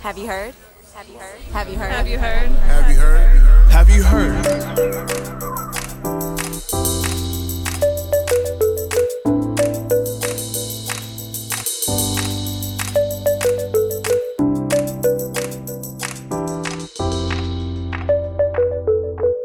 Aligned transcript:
Have 0.00 0.16
you 0.16 0.28
heard? 0.28 0.54
Have 0.94 1.08
you 1.08 1.18
heard? 1.18 1.40
Have 1.52 1.68
you 1.68 1.76
heard? 1.76 1.90
Have 1.90 2.08
you 2.08 2.18
heard? 2.18 2.48
Have 2.48 2.90
you 2.90 2.98
heard? 2.98 3.70
Have 3.72 3.90
you 3.90 4.02
heard? 4.04 5.48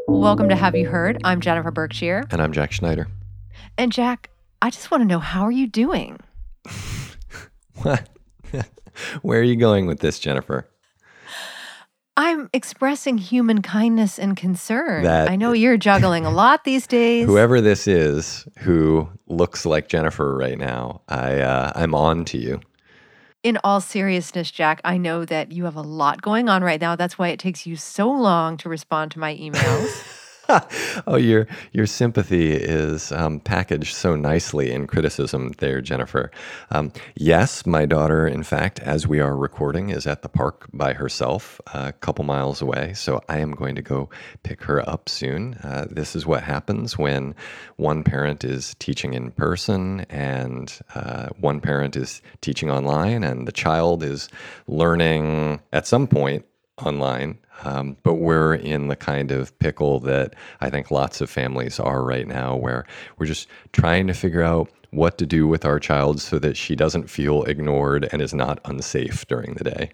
Welcome 0.06 0.48
to 0.48 0.56
Have 0.56 0.76
You 0.76 0.86
Heard? 0.86 1.20
I'm 1.24 1.40
Jennifer 1.40 1.72
Berkshire. 1.72 2.24
And 2.30 2.40
I'm 2.40 2.52
Jack 2.52 2.70
Schneider. 2.70 3.08
And 3.76 3.90
Jack, 3.90 4.30
I 4.62 4.70
just 4.70 4.90
want 4.90 5.02
to 5.02 5.04
know 5.06 5.18
how 5.18 5.42
are 5.42 5.52
you 5.52 5.66
doing? 5.66 6.18
What? 7.82 8.08
Where 9.22 9.40
are 9.40 9.44
you 9.44 9.56
going 9.56 9.86
with 9.86 10.00
this, 10.00 10.18
Jennifer? 10.18 10.68
I'm 12.16 12.48
expressing 12.52 13.18
human 13.18 13.60
kindness 13.60 14.18
and 14.20 14.36
concern. 14.36 15.02
That- 15.02 15.28
I 15.28 15.34
know 15.36 15.52
you're 15.52 15.76
juggling 15.76 16.24
a 16.24 16.30
lot 16.42 16.64
these 16.64 16.86
days. 16.86 17.26
Whoever 17.26 17.60
this 17.60 17.88
is 17.88 18.46
who 18.58 19.08
looks 19.26 19.66
like 19.66 19.88
Jennifer 19.88 20.36
right 20.36 20.58
now, 20.58 21.00
I 21.08 21.40
uh, 21.40 21.72
I'm 21.74 21.94
on 21.94 22.24
to 22.26 22.38
you. 22.38 22.60
In 23.42 23.58
all 23.62 23.80
seriousness, 23.80 24.50
Jack, 24.50 24.80
I 24.84 24.96
know 24.96 25.24
that 25.26 25.52
you 25.52 25.64
have 25.64 25.76
a 25.76 25.82
lot 25.82 26.22
going 26.22 26.48
on 26.48 26.62
right 26.62 26.80
now. 26.80 26.96
That's 26.96 27.18
why 27.18 27.28
it 27.28 27.38
takes 27.38 27.66
you 27.66 27.76
so 27.76 28.10
long 28.10 28.56
to 28.58 28.68
respond 28.68 29.10
to 29.12 29.18
my 29.18 29.36
emails. 29.40 30.02
oh, 31.06 31.16
your 31.16 31.46
your 31.72 31.86
sympathy 31.86 32.52
is 32.52 33.12
um, 33.12 33.40
packaged 33.40 33.94
so 33.94 34.16
nicely 34.16 34.70
in 34.72 34.86
criticism 34.86 35.52
there, 35.58 35.80
Jennifer. 35.80 36.30
Um, 36.70 36.92
yes, 37.16 37.66
my 37.66 37.86
daughter, 37.86 38.26
in 38.26 38.42
fact, 38.42 38.80
as 38.80 39.06
we 39.06 39.20
are 39.20 39.36
recording, 39.36 39.90
is 39.90 40.06
at 40.06 40.22
the 40.22 40.28
park 40.28 40.68
by 40.72 40.92
herself, 40.92 41.60
a 41.72 41.92
couple 41.92 42.24
miles 42.24 42.60
away. 42.60 42.94
So 42.94 43.22
I 43.28 43.38
am 43.38 43.52
going 43.52 43.74
to 43.76 43.82
go 43.82 44.10
pick 44.42 44.62
her 44.64 44.88
up 44.88 45.08
soon. 45.08 45.54
Uh, 45.62 45.86
this 45.90 46.14
is 46.16 46.26
what 46.26 46.42
happens 46.42 46.98
when 46.98 47.34
one 47.76 48.04
parent 48.04 48.44
is 48.44 48.74
teaching 48.78 49.14
in 49.14 49.30
person 49.32 50.00
and 50.10 50.78
uh, 50.94 51.28
one 51.40 51.60
parent 51.60 51.96
is 51.96 52.22
teaching 52.40 52.70
online, 52.70 53.24
and 53.24 53.48
the 53.48 53.52
child 53.52 54.02
is 54.02 54.28
learning 54.66 55.60
at 55.72 55.86
some 55.86 56.06
point 56.06 56.44
online. 56.82 57.38
Um, 57.62 57.96
but 58.02 58.14
we're 58.14 58.54
in 58.54 58.88
the 58.88 58.96
kind 58.96 59.30
of 59.30 59.56
pickle 59.58 60.00
that 60.00 60.34
I 60.60 60.70
think 60.70 60.90
lots 60.90 61.20
of 61.20 61.30
families 61.30 61.78
are 61.78 62.02
right 62.02 62.26
now, 62.26 62.56
where 62.56 62.84
we're 63.18 63.26
just 63.26 63.48
trying 63.72 64.06
to 64.08 64.14
figure 64.14 64.42
out 64.42 64.70
what 64.90 65.18
to 65.18 65.26
do 65.26 65.46
with 65.46 65.64
our 65.64 65.80
child 65.80 66.20
so 66.20 66.38
that 66.38 66.56
she 66.56 66.76
doesn't 66.76 67.10
feel 67.10 67.42
ignored 67.44 68.08
and 68.12 68.22
is 68.22 68.34
not 68.34 68.60
unsafe 68.64 69.26
during 69.26 69.54
the 69.54 69.64
day. 69.64 69.90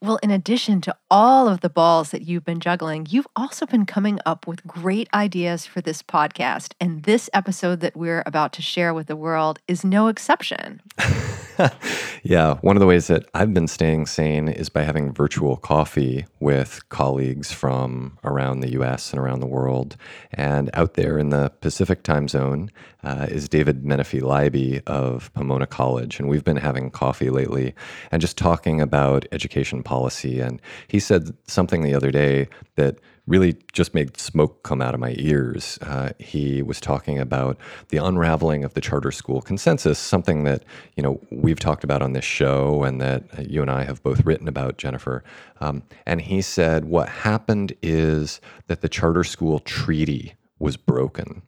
well, 0.00 0.18
in 0.22 0.30
addition 0.30 0.80
to 0.82 0.96
all 1.10 1.48
of 1.48 1.60
the 1.60 1.68
balls 1.68 2.10
that 2.10 2.22
you've 2.22 2.44
been 2.44 2.60
juggling, 2.60 3.06
you've 3.08 3.26
also 3.36 3.66
been 3.66 3.86
coming 3.86 4.20
up 4.24 4.46
with 4.46 4.66
great 4.66 5.08
ideas 5.12 5.66
for 5.66 5.80
this 5.80 6.02
podcast. 6.02 6.72
And 6.80 7.02
this 7.02 7.28
episode 7.32 7.80
that 7.80 7.96
we're 7.96 8.22
about 8.26 8.52
to 8.54 8.62
share 8.62 8.94
with 8.94 9.06
the 9.06 9.16
world 9.16 9.58
is 9.66 9.84
no 9.84 10.08
exception. 10.08 10.80
yeah, 12.22 12.54
one 12.60 12.76
of 12.76 12.80
the 12.80 12.86
ways 12.86 13.06
that 13.06 13.26
I've 13.34 13.54
been 13.54 13.68
staying 13.68 14.06
sane 14.06 14.48
is 14.48 14.68
by 14.68 14.82
having 14.82 15.12
virtual 15.12 15.56
coffee 15.56 16.26
with 16.40 16.86
colleagues 16.88 17.52
from 17.52 18.18
around 18.24 18.60
the 18.60 18.72
US 18.72 19.12
and 19.12 19.20
around 19.20 19.40
the 19.40 19.46
world. 19.46 19.96
And 20.32 20.70
out 20.74 20.94
there 20.94 21.18
in 21.18 21.30
the 21.30 21.50
Pacific 21.60 22.02
time 22.02 22.28
zone 22.28 22.70
uh, 23.02 23.26
is 23.28 23.48
David 23.48 23.84
Menefee 23.84 24.20
Libey 24.20 24.82
of 24.86 25.32
Pomona 25.34 25.66
College. 25.66 26.18
And 26.18 26.28
we've 26.28 26.44
been 26.44 26.56
having 26.56 26.90
coffee 26.90 27.30
lately 27.30 27.74
and 28.10 28.20
just 28.20 28.36
talking 28.36 28.80
about 28.80 29.26
education 29.32 29.82
policy. 29.82 30.40
And 30.40 30.60
he 30.88 31.00
said 31.00 31.34
something 31.46 31.82
the 31.82 31.94
other 31.94 32.10
day 32.10 32.48
that 32.76 32.98
really 33.26 33.56
just 33.72 33.94
made 33.94 34.18
smoke 34.18 34.62
come 34.62 34.80
out 34.80 34.94
of 34.94 35.00
my 35.00 35.14
ears. 35.18 35.78
Uh, 35.82 36.10
he 36.18 36.62
was 36.62 36.80
talking 36.80 37.18
about 37.18 37.58
the 37.88 37.96
unraveling 37.96 38.64
of 38.64 38.74
the 38.74 38.80
charter 38.80 39.10
school 39.10 39.40
consensus, 39.40 39.98
something 39.98 40.44
that 40.44 40.64
you 40.96 41.02
know 41.02 41.20
we've 41.30 41.60
talked 41.60 41.84
about 41.84 42.02
on 42.02 42.12
this 42.12 42.24
show 42.24 42.84
and 42.84 43.00
that 43.00 43.24
you 43.50 43.62
and 43.62 43.70
I 43.70 43.84
have 43.84 44.02
both 44.02 44.24
written 44.24 44.48
about, 44.48 44.78
Jennifer. 44.78 45.24
Um, 45.60 45.82
and 46.06 46.20
he 46.20 46.40
said 46.40 46.84
what 46.84 47.08
happened 47.08 47.74
is 47.82 48.40
that 48.68 48.80
the 48.80 48.88
charter 48.88 49.24
school 49.24 49.58
treaty 49.60 50.34
was 50.58 50.76
broken, 50.76 51.42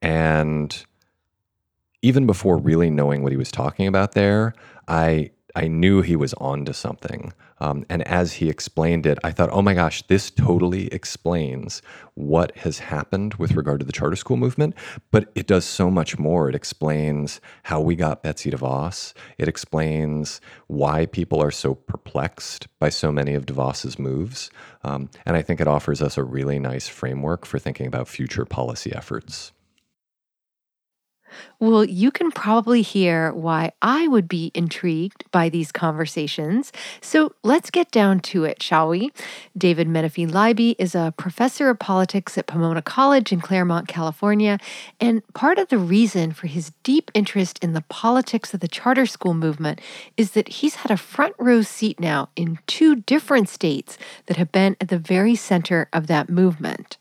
and 0.00 0.84
even 2.02 2.26
before 2.26 2.56
really 2.58 2.90
knowing 2.90 3.22
what 3.22 3.32
he 3.32 3.38
was 3.38 3.52
talking 3.52 3.86
about 3.86 4.12
there, 4.12 4.54
I 4.88 5.30
I 5.54 5.68
knew 5.68 6.02
he 6.02 6.16
was 6.16 6.34
onto 6.34 6.72
something. 6.72 7.32
Um, 7.60 7.86
and 7.88 8.02
as 8.08 8.34
he 8.34 8.48
explained 8.48 9.06
it, 9.06 9.18
I 9.22 9.30
thought, 9.30 9.50
oh 9.52 9.62
my 9.62 9.74
gosh, 9.74 10.02
this 10.08 10.30
totally 10.30 10.88
explains 10.88 11.80
what 12.14 12.56
has 12.58 12.80
happened 12.80 13.34
with 13.34 13.52
regard 13.52 13.80
to 13.80 13.86
the 13.86 13.92
charter 13.92 14.16
school 14.16 14.36
movement. 14.36 14.74
But 15.10 15.30
it 15.34 15.46
does 15.46 15.64
so 15.64 15.90
much 15.90 16.18
more. 16.18 16.48
It 16.48 16.54
explains 16.54 17.40
how 17.64 17.80
we 17.80 17.94
got 17.94 18.22
Betsy 18.22 18.50
DeVos. 18.50 19.12
It 19.38 19.48
explains 19.48 20.40
why 20.66 21.06
people 21.06 21.40
are 21.40 21.52
so 21.52 21.74
perplexed 21.74 22.66
by 22.78 22.88
so 22.88 23.12
many 23.12 23.34
of 23.34 23.46
DeVos's 23.46 23.98
moves. 23.98 24.50
Um, 24.82 25.10
and 25.24 25.36
I 25.36 25.42
think 25.42 25.60
it 25.60 25.68
offers 25.68 26.02
us 26.02 26.18
a 26.18 26.24
really 26.24 26.58
nice 26.58 26.88
framework 26.88 27.46
for 27.46 27.58
thinking 27.58 27.86
about 27.86 28.08
future 28.08 28.44
policy 28.44 28.92
efforts. 28.92 29.52
Well, 31.58 31.84
you 31.84 32.10
can 32.10 32.30
probably 32.30 32.82
hear 32.82 33.32
why 33.32 33.72
I 33.80 34.08
would 34.08 34.28
be 34.28 34.50
intrigued 34.54 35.24
by 35.30 35.48
these 35.48 35.70
conversations. 35.70 36.72
So 37.00 37.34
let's 37.42 37.70
get 37.70 37.90
down 37.90 38.20
to 38.20 38.44
it, 38.44 38.62
shall 38.62 38.88
we? 38.88 39.12
David 39.56 39.88
Menefee 39.88 40.30
Libey 40.30 40.74
is 40.78 40.94
a 40.94 41.14
professor 41.16 41.68
of 41.70 41.78
politics 41.78 42.36
at 42.36 42.46
Pomona 42.46 42.82
College 42.82 43.32
in 43.32 43.40
Claremont, 43.40 43.88
California. 43.88 44.58
And 45.00 45.22
part 45.34 45.58
of 45.58 45.68
the 45.68 45.78
reason 45.78 46.32
for 46.32 46.46
his 46.46 46.72
deep 46.82 47.10
interest 47.14 47.58
in 47.62 47.72
the 47.72 47.82
politics 47.82 48.52
of 48.54 48.60
the 48.60 48.68
charter 48.68 49.06
school 49.06 49.34
movement 49.34 49.80
is 50.16 50.32
that 50.32 50.48
he's 50.48 50.76
had 50.76 50.90
a 50.90 50.96
front 50.96 51.34
row 51.38 51.62
seat 51.62 52.00
now 52.00 52.28
in 52.36 52.58
two 52.66 52.96
different 52.96 53.48
states 53.48 53.98
that 54.26 54.36
have 54.36 54.52
been 54.52 54.76
at 54.80 54.88
the 54.88 54.98
very 54.98 55.34
center 55.34 55.88
of 55.92 56.06
that 56.06 56.28
movement. 56.28 56.98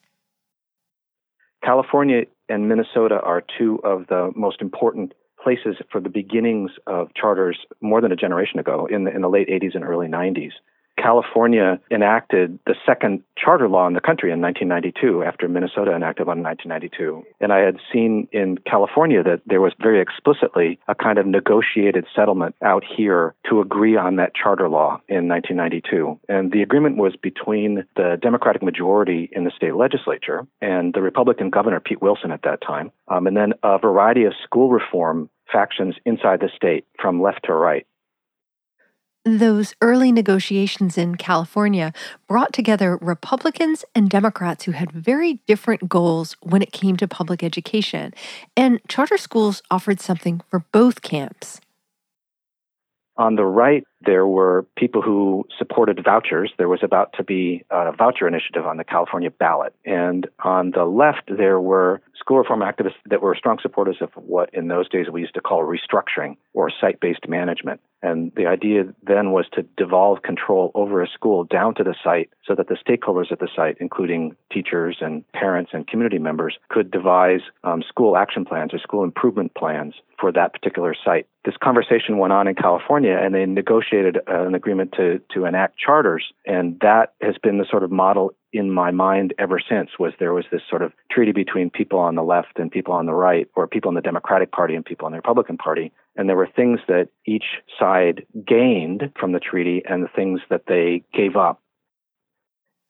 California 1.64 2.24
and 2.52 2.68
Minnesota 2.68 3.20
are 3.22 3.44
two 3.58 3.80
of 3.84 4.08
the 4.08 4.32
most 4.36 4.62
important 4.62 5.14
places 5.42 5.78
for 5.92 6.00
the 6.00 6.10
beginnings 6.10 6.72
of 6.86 7.14
charters 7.16 7.58
more 7.80 8.02
than 8.02 8.12
a 8.12 8.16
generation 8.16 8.60
ago 8.60 8.88
in 8.92 9.06
the, 9.06 9.16
in 9.16 9.22
the 9.22 9.30
late 9.30 9.48
80s 9.48 9.74
and 9.74 9.84
early 9.84 10.08
90s. 10.08 10.52
California 10.98 11.80
enacted 11.90 12.60
the 12.66 12.76
second 12.86 13.24
charter 13.38 13.68
law 13.68 13.88
in 13.88 13.94
the 13.94 14.02
country 14.02 14.32
in 14.32 14.42
1992 14.42 15.24
after 15.24 15.48
Minnesota 15.48 15.94
enacted 15.94 16.28
one 16.28 16.40
in 16.40 16.44
1992. 16.44 17.26
And 17.40 17.52
I 17.52 17.60
had 17.60 17.78
seen 17.92 18.28
in 18.32 18.58
California 18.60 19.24
that 19.24 19.42
there 19.46 19.62
was 19.62 19.74
very 19.82 20.02
explicitly 20.02 20.80
a 20.88 20.96
kind 20.96 21.18
of 21.18 21.26
negotiated 21.26 22.06
settlement 22.16 22.56
out 22.62 22.84
here 22.86 23.34
to 23.50 23.62
agree 23.62 23.98
on 23.98 24.18
that 24.18 24.36
charter 24.36 24.70
law 24.70 25.02
in 25.08 25.28
1992. 25.28 26.20
And 26.30 26.52
the 26.52 26.62
agreement 26.62 26.98
was 26.98 27.16
between 27.16 27.86
the 27.96 28.18
Democratic 28.22 28.62
majority 28.62 29.30
in 29.32 29.44
the 29.44 29.52
state 29.56 29.76
legislature 29.76 30.46
and 30.62 30.94
the 30.94 31.02
Republican 31.02 31.50
governor, 31.50 31.80
Pete 31.80 32.02
Wilson, 32.02 32.32
at 32.32 32.44
that 32.44 32.62
time, 32.62 32.92
um, 33.08 33.28
and 33.28 33.36
then 33.36 33.54
a 33.64 33.80
variety 33.80 34.26
of 34.26 34.34
school 34.44 34.70
reform 34.70 35.30
factions 35.52 35.96
inside 36.06 36.40
the 36.40 36.50
state 36.56 36.86
from 37.00 37.22
left 37.22 37.46
to 37.46 37.54
right. 37.54 37.86
Those 39.24 39.76
early 39.82 40.12
negotiations 40.12 40.98
in 40.98 41.14
California 41.14 41.94
brought 42.28 42.54
together 42.54 42.98
Republicans 43.00 43.86
and 43.94 44.10
Democrats 44.10 44.64
who 44.64 44.72
had 44.72 44.92
very 44.92 45.36
different 45.46 45.88
goals 45.88 46.36
when 46.42 46.64
it 46.64 46.72
came 46.72 46.98
to 46.98 47.08
public 47.08 47.44
education, 47.44 48.16
and 48.58 48.80
charter 48.88 49.18
schools 49.18 49.62
offered 49.70 50.00
something 50.00 50.42
for 50.50 50.66
both 50.72 51.04
camps. 51.04 51.62
On 53.16 53.36
the 53.36 53.46
right, 53.46 53.84
there 54.06 54.26
were 54.28 54.66
people 54.76 55.02
who 55.02 55.46
supported 55.58 56.04
vouchers. 56.04 56.52
There 56.58 56.70
was 56.70 56.82
about 56.84 57.14
to 57.18 57.24
be 57.24 57.64
a 57.70 57.92
voucher 57.92 58.28
initiative 58.28 58.66
on 58.66 58.78
the 58.78 58.84
California 58.84 59.32
ballot. 59.32 59.74
And 59.86 60.28
on 60.44 60.72
the 60.72 60.86
left, 60.86 61.30
there 61.36 61.60
were 61.60 62.02
school 62.22 62.38
reform 62.38 62.62
activists 62.62 62.96
that 63.06 63.22
were 63.22 63.36
strong 63.36 63.58
supporters 63.62 63.98
of 64.02 64.10
what 64.16 64.50
in 64.54 64.68
those 64.68 64.88
days 64.90 65.08
we 65.12 65.22
used 65.22 65.34
to 65.34 65.42
call 65.42 65.64
restructuring 65.64 66.38
or 66.54 66.70
site 66.70 67.00
based 67.00 67.28
management. 67.28 67.82
And 68.04 68.32
the 68.36 68.48
idea 68.48 68.86
then 69.04 69.32
was 69.32 69.46
to 69.54 69.64
devolve 69.78 70.24
control 70.24 70.72
over 70.74 71.04
a 71.04 71.08
school 71.08 71.44
down 71.44 71.76
to 71.76 71.84
the 71.84 71.96
site 72.04 72.30
so 72.46 72.56
that 72.56 72.68
the 72.68 72.76
stakeholders 72.76 73.32
at 73.32 73.40
the 73.40 73.50
site, 73.56 73.78
including 73.80 74.36
teachers 74.52 74.98
and 75.02 75.30
parents 75.34 75.72
and 75.74 75.88
community 75.88 76.18
members, 76.18 76.58
could 76.70 76.90
devise 76.90 77.42
um, 77.64 77.84
school 77.88 78.18
action 78.18 78.44
plans 78.44 78.74
or 78.74 78.80
school 78.80 79.04
improvement 79.04 79.54
plans 79.54 79.94
for 80.20 80.32
that 80.32 80.54
particular 80.54 80.96
site. 81.04 81.28
This 81.46 81.56
conversation 81.62 82.18
went 82.18 82.34
on 82.34 82.48
in 82.48 82.56
California 82.56 83.18
and 83.20 83.34
they 83.34 83.46
negotiated 83.46 83.91
uh, 83.92 84.48
an 84.48 84.56
agreement 84.56 84.94
to, 84.98 85.22
to 85.34 85.46
enact 85.46 85.78
charters. 85.78 86.26
And 86.46 86.80
that 86.82 87.14
has 87.22 87.36
been 87.42 87.58
the 87.58 87.66
sort 87.70 87.84
of 87.84 87.92
model 87.92 88.32
in 88.54 88.72
my 88.72 88.92
mind 88.92 89.34
ever 89.40 89.60
since 89.60 89.92
was 90.00 90.14
there 90.20 90.34
was 90.34 90.46
this 90.52 90.62
sort 90.70 90.82
of 90.82 90.92
treaty 91.10 91.32
between 91.32 91.70
people 91.70 92.00
on 92.00 92.16
the 92.16 92.24
left 92.24 92.58
and 92.60 92.72
people 92.72 92.94
on 92.94 93.06
the 93.06 93.14
right, 93.14 93.48
or 93.56 93.68
people 93.68 93.90
in 93.90 93.96
the 93.96 94.02
Democratic 94.02 94.52
Party 94.52 94.76
and 94.76 94.86
people 94.86 95.08
in 95.08 95.12
the 95.12 95.18
Republican 95.18 95.58
Party. 95.58 95.92
And 96.16 96.28
there 96.28 96.36
were 96.36 96.50
things 96.54 96.80
that 96.88 97.10
each 97.26 97.46
side 97.80 98.26
gained 98.46 99.12
from 99.20 99.32
the 99.32 99.40
treaty 99.40 99.82
and 99.88 100.04
the 100.04 100.10
things 100.14 100.42
that 100.50 100.64
they 100.68 101.04
gave 101.14 101.36
up 101.36 101.62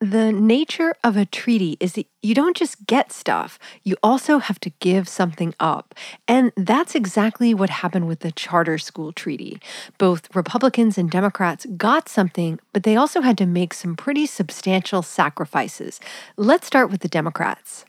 the 0.01 0.31
nature 0.31 0.95
of 1.03 1.15
a 1.15 1.27
treaty 1.27 1.77
is 1.79 1.93
that 1.93 2.07
you 2.23 2.33
don't 2.33 2.57
just 2.57 2.87
get 2.87 3.11
stuff, 3.11 3.59
you 3.83 3.95
also 4.01 4.39
have 4.39 4.59
to 4.61 4.71
give 4.79 5.07
something 5.07 5.53
up. 5.59 5.93
And 6.27 6.51
that's 6.57 6.95
exactly 6.95 7.53
what 7.53 7.69
happened 7.69 8.07
with 8.07 8.21
the 8.21 8.31
Charter 8.31 8.79
School 8.79 9.13
Treaty. 9.13 9.61
Both 9.99 10.35
Republicans 10.35 10.97
and 10.97 11.09
Democrats 11.09 11.67
got 11.77 12.09
something, 12.09 12.59
but 12.73 12.81
they 12.81 12.95
also 12.95 13.21
had 13.21 13.37
to 13.37 13.45
make 13.45 13.75
some 13.75 13.95
pretty 13.95 14.25
substantial 14.25 15.03
sacrifices. 15.03 15.99
Let's 16.35 16.65
start 16.65 16.89
with 16.89 17.01
the 17.01 17.07
Democrats. 17.07 17.85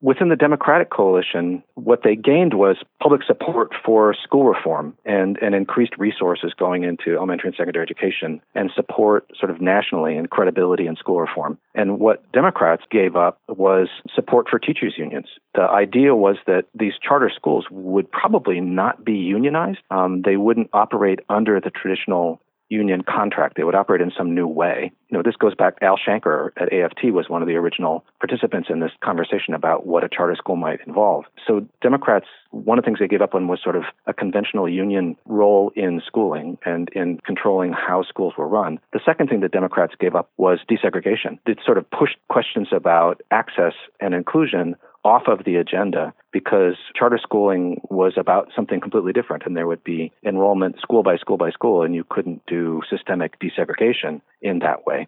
Within 0.00 0.28
the 0.28 0.36
Democratic 0.36 0.90
coalition, 0.90 1.62
what 1.74 2.02
they 2.04 2.14
gained 2.14 2.54
was 2.54 2.76
public 3.02 3.22
support 3.24 3.72
for 3.84 4.14
school 4.14 4.44
reform 4.44 4.96
and, 5.04 5.36
and 5.42 5.56
increased 5.56 5.98
resources 5.98 6.52
going 6.56 6.84
into 6.84 7.16
elementary 7.16 7.48
and 7.48 7.56
secondary 7.56 7.82
education 7.82 8.40
and 8.54 8.70
support 8.76 9.28
sort 9.38 9.50
of 9.50 9.60
nationally 9.60 10.16
and 10.16 10.30
credibility 10.30 10.86
in 10.86 10.94
school 10.94 11.20
reform. 11.20 11.58
And 11.74 11.98
what 11.98 12.30
Democrats 12.32 12.84
gave 12.92 13.16
up 13.16 13.40
was 13.48 13.88
support 14.14 14.46
for 14.48 14.60
teachers' 14.60 14.94
unions. 14.96 15.26
The 15.56 15.62
idea 15.62 16.14
was 16.14 16.36
that 16.46 16.66
these 16.78 16.92
charter 17.02 17.30
schools 17.34 17.66
would 17.68 18.08
probably 18.10 18.60
not 18.60 19.04
be 19.04 19.14
unionized. 19.14 19.80
Um, 19.90 20.22
they 20.22 20.36
wouldn't 20.36 20.70
operate 20.72 21.20
under 21.28 21.60
the 21.60 21.70
traditional 21.70 22.40
union 22.68 23.02
contract. 23.02 23.56
They 23.56 23.64
would 23.64 23.74
operate 23.74 24.00
in 24.00 24.12
some 24.16 24.34
new 24.34 24.46
way. 24.46 24.92
You 25.08 25.16
know, 25.16 25.22
this 25.22 25.36
goes 25.36 25.54
back. 25.54 25.78
Al 25.80 25.96
Shanker 25.98 26.50
at 26.56 26.72
AFT 26.72 27.12
was 27.12 27.28
one 27.28 27.42
of 27.42 27.48
the 27.48 27.54
original 27.54 28.04
participants 28.20 28.68
in 28.70 28.80
this 28.80 28.92
conversation 29.02 29.54
about 29.54 29.86
what 29.86 30.04
a 30.04 30.08
charter 30.08 30.36
school 30.36 30.56
might 30.56 30.80
involve. 30.86 31.24
So 31.46 31.66
Democrats, 31.80 32.26
one 32.50 32.78
of 32.78 32.84
the 32.84 32.86
things 32.86 32.98
they 32.98 33.08
gave 33.08 33.22
up 33.22 33.34
on 33.34 33.48
was 33.48 33.60
sort 33.62 33.76
of 33.76 33.84
a 34.06 34.12
conventional 34.12 34.68
union 34.68 35.16
role 35.26 35.72
in 35.74 36.02
schooling 36.06 36.58
and 36.64 36.88
in 36.94 37.20
controlling 37.24 37.72
how 37.72 38.02
schools 38.02 38.34
were 38.36 38.48
run. 38.48 38.78
The 38.92 39.00
second 39.04 39.28
thing 39.28 39.40
that 39.40 39.52
Democrats 39.52 39.94
gave 39.98 40.14
up 40.14 40.30
was 40.36 40.58
desegregation. 40.70 41.38
It 41.46 41.58
sort 41.64 41.78
of 41.78 41.90
pushed 41.90 42.16
questions 42.28 42.68
about 42.72 43.22
access 43.30 43.74
and 44.00 44.14
inclusion 44.14 44.76
off 45.04 45.22
of 45.28 45.44
the 45.44 45.56
agenda 45.56 46.12
because 46.32 46.74
charter 46.94 47.18
schooling 47.22 47.80
was 47.88 48.14
about 48.16 48.50
something 48.54 48.80
completely 48.80 49.12
different 49.12 49.44
and 49.46 49.56
there 49.56 49.66
would 49.66 49.84
be 49.84 50.12
enrollment 50.24 50.76
school 50.80 51.02
by 51.02 51.16
school 51.16 51.36
by 51.36 51.50
school 51.50 51.82
and 51.82 51.94
you 51.94 52.04
couldn't 52.08 52.42
do 52.46 52.82
systemic 52.90 53.38
desegregation 53.40 54.20
in 54.42 54.58
that 54.58 54.86
way. 54.86 55.06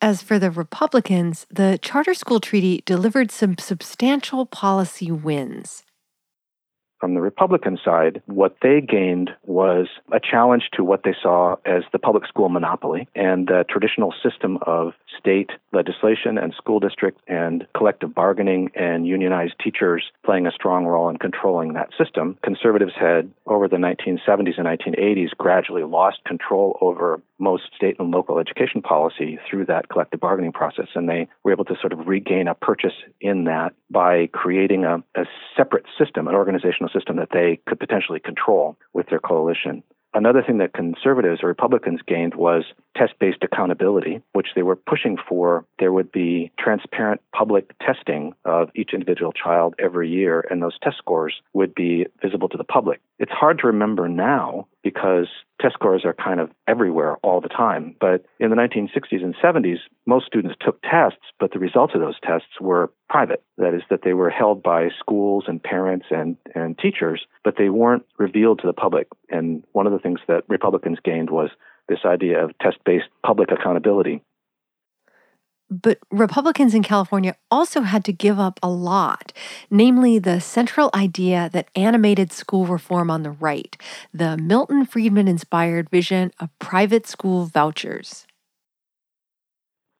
As 0.00 0.22
for 0.22 0.38
the 0.38 0.50
Republicans, 0.50 1.46
the 1.50 1.78
charter 1.80 2.14
school 2.14 2.38
treaty 2.38 2.82
delivered 2.84 3.30
some 3.30 3.56
substantial 3.58 4.44
policy 4.44 5.10
wins. 5.10 5.82
From 7.00 7.14
the 7.14 7.20
Republican 7.20 7.78
side, 7.84 8.22
what 8.26 8.56
they 8.62 8.80
gained 8.80 9.30
was 9.44 9.88
a 10.12 10.20
challenge 10.20 10.70
to 10.74 10.84
what 10.84 11.02
they 11.04 11.14
saw 11.22 11.56
as 11.66 11.82
the 11.92 11.98
public 11.98 12.26
school 12.26 12.48
monopoly 12.48 13.06
and 13.14 13.46
the 13.46 13.64
traditional 13.68 14.14
system 14.22 14.58
of 14.62 14.92
state 15.18 15.50
legislation 15.72 16.38
and 16.38 16.54
school 16.54 16.80
district 16.80 17.20
and 17.28 17.66
collective 17.76 18.14
bargaining 18.14 18.70
and 18.74 19.06
unionized 19.06 19.54
teachers 19.62 20.04
playing 20.24 20.46
a 20.46 20.52
strong 20.52 20.86
role 20.86 21.08
in 21.08 21.18
controlling 21.18 21.74
that 21.74 21.90
system. 21.98 22.38
Conservatives 22.42 22.94
had, 22.98 23.30
over 23.46 23.68
the 23.68 23.76
1970s 23.76 24.58
and 24.58 24.66
1980s, 24.66 25.36
gradually 25.36 25.84
lost 25.84 26.24
control 26.24 26.78
over 26.80 27.20
most 27.38 27.64
state 27.74 27.96
and 27.98 28.10
local 28.10 28.38
education 28.38 28.82
policy 28.82 29.38
through 29.48 29.66
that 29.66 29.88
collective 29.88 30.20
bargaining 30.20 30.52
process. 30.52 30.88
And 30.94 31.08
they 31.08 31.28
were 31.44 31.52
able 31.52 31.64
to 31.66 31.76
sort 31.80 31.92
of 31.92 32.06
regain 32.06 32.48
a 32.48 32.54
purchase 32.54 32.94
in 33.20 33.44
that 33.44 33.74
by 33.90 34.28
creating 34.32 34.84
a, 34.84 35.02
a 35.14 35.24
separate 35.56 35.84
system, 35.98 36.28
an 36.28 36.34
organizational 36.34 36.90
system 36.92 37.16
that 37.16 37.30
they 37.32 37.60
could 37.66 37.80
potentially 37.80 38.20
control 38.20 38.76
with 38.92 39.06
their 39.08 39.20
coalition. 39.20 39.82
Another 40.16 40.42
thing 40.42 40.56
that 40.58 40.72
conservatives 40.72 41.40
or 41.42 41.48
Republicans 41.48 42.00
gained 42.06 42.34
was 42.34 42.64
test 42.96 43.12
based 43.20 43.42
accountability, 43.42 44.22
which 44.32 44.46
they 44.54 44.62
were 44.62 44.74
pushing 44.74 45.18
for. 45.28 45.66
There 45.78 45.92
would 45.92 46.10
be 46.10 46.50
transparent 46.58 47.20
public 47.34 47.76
testing 47.80 48.32
of 48.46 48.70
each 48.74 48.94
individual 48.94 49.32
child 49.32 49.74
every 49.78 50.08
year, 50.08 50.42
and 50.48 50.62
those 50.62 50.78
test 50.82 50.96
scores 50.96 51.34
would 51.52 51.74
be 51.74 52.06
visible 52.22 52.48
to 52.48 52.56
the 52.56 52.64
public. 52.64 53.02
It's 53.18 53.30
hard 53.30 53.58
to 53.58 53.66
remember 53.66 54.08
now 54.08 54.68
because 54.86 55.26
test 55.60 55.74
scores 55.74 56.04
are 56.04 56.14
kind 56.14 56.38
of 56.38 56.48
everywhere 56.68 57.16
all 57.24 57.40
the 57.40 57.48
time. 57.48 57.96
But 57.98 58.24
in 58.38 58.50
the 58.50 58.54
1960s 58.54 59.20
and 59.24 59.34
70s, 59.42 59.78
most 60.06 60.26
students 60.26 60.54
took 60.64 60.80
tests, 60.82 61.26
but 61.40 61.52
the 61.52 61.58
results 61.58 61.92
of 61.96 62.00
those 62.00 62.14
tests 62.22 62.60
were 62.60 62.92
private. 63.10 63.42
That 63.58 63.74
is, 63.74 63.82
that 63.90 64.02
they 64.04 64.12
were 64.12 64.30
held 64.30 64.62
by 64.62 64.90
schools 64.96 65.46
and 65.48 65.60
parents 65.60 66.06
and, 66.12 66.36
and 66.54 66.78
teachers, 66.78 67.26
but 67.42 67.54
they 67.58 67.68
weren't 67.68 68.06
revealed 68.16 68.60
to 68.60 68.68
the 68.68 68.72
public. 68.72 69.08
And 69.28 69.64
one 69.72 69.88
of 69.88 69.92
the 69.92 69.98
things 69.98 70.20
that 70.28 70.44
Republicans 70.46 70.98
gained 71.02 71.30
was 71.30 71.50
this 71.88 72.04
idea 72.04 72.44
of 72.44 72.56
test 72.58 72.76
based 72.84 73.08
public 73.24 73.50
accountability. 73.50 74.22
But 75.68 75.98
Republicans 76.10 76.74
in 76.74 76.82
California 76.82 77.34
also 77.50 77.80
had 77.80 78.04
to 78.04 78.12
give 78.12 78.38
up 78.38 78.60
a 78.62 78.68
lot, 78.68 79.32
namely 79.68 80.18
the 80.18 80.40
central 80.40 80.90
idea 80.94 81.50
that 81.52 81.70
animated 81.74 82.32
school 82.32 82.66
reform 82.66 83.10
on 83.10 83.24
the 83.24 83.32
right, 83.32 83.76
the 84.14 84.36
Milton 84.36 84.86
Friedman 84.86 85.26
inspired 85.26 85.90
vision 85.90 86.30
of 86.38 86.56
private 86.60 87.06
school 87.06 87.46
vouchers. 87.46 88.26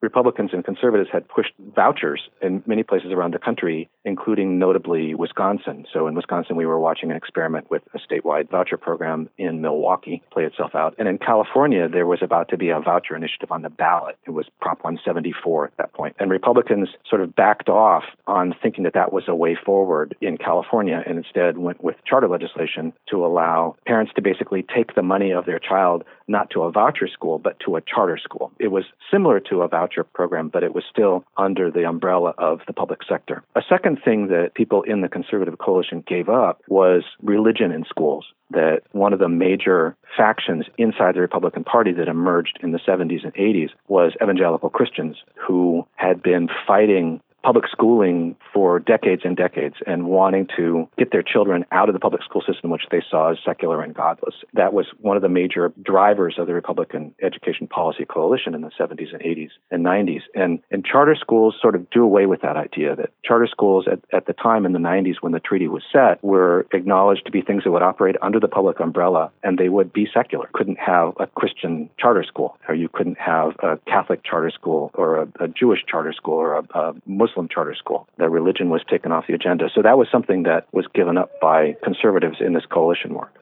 Republicans 0.02 0.50
and 0.52 0.64
conservatives 0.64 1.10
had 1.12 1.28
pushed 1.28 1.52
vouchers 1.74 2.20
in 2.40 2.62
many 2.66 2.84
places 2.84 3.10
around 3.10 3.34
the 3.34 3.38
country, 3.38 3.88
including 4.06 4.58
notably 4.58 5.14
Wisconsin. 5.14 5.84
So 5.92 6.06
in 6.06 6.14
Wisconsin, 6.14 6.56
we 6.56 6.64
were 6.64 6.78
watching 6.78 7.10
an 7.10 7.16
experiment 7.16 7.70
with 7.70 7.82
a 7.92 7.98
statewide 7.98 8.48
voucher 8.48 8.78
program 8.78 9.28
in 9.36 9.60
Milwaukee 9.60 10.22
play 10.30 10.44
itself 10.44 10.74
out. 10.74 10.94
And 10.98 11.08
in 11.08 11.18
California, 11.18 11.88
there 11.88 12.06
was 12.06 12.20
about 12.22 12.48
to 12.50 12.56
be 12.56 12.70
a 12.70 12.80
voucher 12.80 13.16
initiative 13.16 13.50
on 13.50 13.62
the 13.62 13.68
ballot. 13.68 14.16
It 14.24 14.30
was 14.30 14.46
Prop 14.60 14.82
174 14.84 15.66
at 15.66 15.76
that 15.76 15.92
point. 15.92 16.16
And 16.18 16.30
Republicans 16.30 16.88
sort 17.08 17.20
of 17.20 17.34
backed 17.34 17.68
off 17.68 18.04
on 18.26 18.54
thinking 18.62 18.84
that 18.84 18.94
that 18.94 19.12
was 19.12 19.24
a 19.26 19.34
way 19.34 19.56
forward 19.56 20.16
in 20.20 20.38
California 20.38 21.02
and 21.04 21.18
instead 21.18 21.58
went 21.58 21.82
with 21.82 21.96
charter 22.06 22.28
legislation 22.28 22.92
to 23.10 23.26
allow 23.26 23.74
parents 23.86 24.12
to 24.14 24.22
basically 24.22 24.64
take 24.74 24.94
the 24.94 25.02
money 25.02 25.32
of 25.32 25.46
their 25.46 25.58
child 25.58 26.04
not 26.28 26.50
to 26.50 26.62
a 26.62 26.70
voucher 26.70 27.08
school, 27.08 27.38
but 27.38 27.58
to 27.60 27.76
a 27.76 27.80
charter 27.80 28.18
school. 28.18 28.52
It 28.58 28.68
was 28.68 28.84
similar 29.10 29.40
to 29.40 29.62
a 29.62 29.68
voucher 29.68 30.04
program, 30.04 30.48
but 30.48 30.62
it 30.62 30.74
was 30.74 30.84
still 30.90 31.24
under 31.36 31.70
the 31.70 31.84
umbrella 31.84 32.34
of 32.38 32.60
the 32.66 32.72
public 32.72 33.00
sector. 33.08 33.42
A 33.54 33.62
second 33.68 33.95
thing 33.96 34.28
that 34.28 34.54
people 34.54 34.82
in 34.82 35.00
the 35.00 35.08
conservative 35.08 35.58
coalition 35.58 36.04
gave 36.06 36.28
up 36.28 36.62
was 36.68 37.04
religion 37.22 37.72
in 37.72 37.84
schools. 37.88 38.26
That 38.50 38.82
one 38.92 39.12
of 39.12 39.18
the 39.18 39.28
major 39.28 39.96
factions 40.16 40.66
inside 40.78 41.16
the 41.16 41.20
Republican 41.20 41.64
Party 41.64 41.92
that 41.92 42.08
emerged 42.08 42.58
in 42.62 42.72
the 42.72 42.78
70s 42.78 43.24
and 43.24 43.34
80s 43.34 43.70
was 43.88 44.12
evangelical 44.22 44.70
Christians 44.70 45.16
who 45.34 45.86
had 45.96 46.22
been 46.22 46.48
fighting 46.66 47.20
public 47.46 47.66
schooling 47.70 48.34
for 48.52 48.80
decades 48.80 49.22
and 49.24 49.36
decades 49.36 49.76
and 49.86 50.04
wanting 50.06 50.48
to 50.56 50.88
get 50.98 51.12
their 51.12 51.22
children 51.22 51.64
out 51.70 51.88
of 51.88 51.92
the 51.92 52.00
public 52.00 52.20
school 52.24 52.42
system, 52.44 52.70
which 52.70 52.82
they 52.90 53.00
saw 53.08 53.30
as 53.30 53.38
secular 53.44 53.82
and 53.82 53.94
godless. 53.94 54.34
That 54.54 54.72
was 54.72 54.86
one 54.98 55.14
of 55.14 55.22
the 55.22 55.28
major 55.28 55.72
drivers 55.80 56.34
of 56.38 56.48
the 56.48 56.54
Republican 56.54 57.14
education 57.22 57.68
policy 57.68 58.04
coalition 58.04 58.52
in 58.52 58.62
the 58.62 58.72
70s 58.76 59.12
and 59.12 59.22
80s 59.22 59.50
and 59.70 59.86
90s. 59.86 60.22
And, 60.34 60.58
and 60.72 60.84
charter 60.84 61.14
schools 61.14 61.54
sort 61.62 61.76
of 61.76 61.88
do 61.90 62.02
away 62.02 62.26
with 62.26 62.40
that 62.40 62.56
idea 62.56 62.96
that 62.96 63.10
charter 63.24 63.46
schools 63.48 63.86
at, 63.88 64.00
at 64.12 64.26
the 64.26 64.32
time 64.32 64.66
in 64.66 64.72
the 64.72 64.80
90s 64.80 65.16
when 65.20 65.30
the 65.30 65.38
treaty 65.38 65.68
was 65.68 65.84
set 65.92 66.22
were 66.24 66.66
acknowledged 66.72 67.26
to 67.26 67.30
be 67.30 67.42
things 67.42 67.62
that 67.62 67.70
would 67.70 67.82
operate 67.82 68.16
under 68.22 68.40
the 68.40 68.48
public 68.48 68.80
umbrella 68.80 69.30
and 69.44 69.56
they 69.56 69.68
would 69.68 69.92
be 69.92 70.08
secular. 70.12 70.50
Couldn't 70.52 70.80
have 70.80 71.12
a 71.20 71.28
Christian 71.28 71.90
charter 71.96 72.24
school, 72.24 72.58
or 72.68 72.74
you 72.74 72.88
couldn't 72.88 73.18
have 73.18 73.52
a 73.60 73.78
Catholic 73.86 74.24
charter 74.24 74.50
school, 74.50 74.90
or 74.94 75.22
a, 75.22 75.28
a 75.38 75.46
Jewish 75.46 75.84
charter 75.88 76.12
school, 76.12 76.34
or 76.34 76.56
a, 76.56 76.64
a 76.74 76.94
Muslim 77.06 77.35
Muslim 77.36 77.48
charter 77.48 77.74
school. 77.74 78.08
Their 78.16 78.30
religion 78.30 78.70
was 78.70 78.82
taken 78.88 79.12
off 79.12 79.26
the 79.26 79.34
agenda. 79.34 79.68
So 79.74 79.82
that 79.82 79.98
was 79.98 80.08
something 80.10 80.44
that 80.44 80.66
was 80.72 80.86
given 80.94 81.18
up 81.18 81.38
by 81.40 81.76
conservatives 81.84 82.38
in 82.40 82.54
this 82.54 82.64
coalition 82.66 83.14
work. 83.14 83.34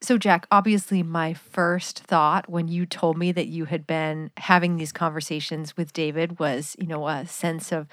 So, 0.00 0.16
Jack, 0.16 0.46
obviously, 0.52 1.02
my 1.02 1.34
first 1.34 1.98
thought 1.98 2.48
when 2.48 2.68
you 2.68 2.86
told 2.86 3.18
me 3.18 3.32
that 3.32 3.48
you 3.48 3.64
had 3.64 3.84
been 3.84 4.30
having 4.36 4.76
these 4.76 4.92
conversations 4.92 5.76
with 5.76 5.92
David 5.92 6.38
was, 6.38 6.76
you 6.78 6.86
know, 6.86 7.08
a 7.08 7.26
sense 7.26 7.72
of 7.72 7.88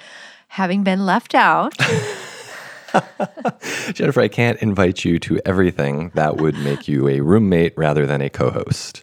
having 0.50 0.84
been 0.84 1.06
left 1.06 1.34
out. 1.34 1.76
Jennifer, 3.94 4.22
I 4.22 4.28
can't 4.28 4.62
invite 4.62 5.04
you 5.04 5.18
to 5.20 5.40
everything. 5.46 6.12
That 6.14 6.38
would 6.38 6.58
make 6.60 6.88
you 6.88 7.08
a 7.10 7.22
roommate 7.22 7.74
rather 7.76 8.06
than 8.06 8.22
a 8.22 8.30
co 8.30 8.52
host. 8.52 9.02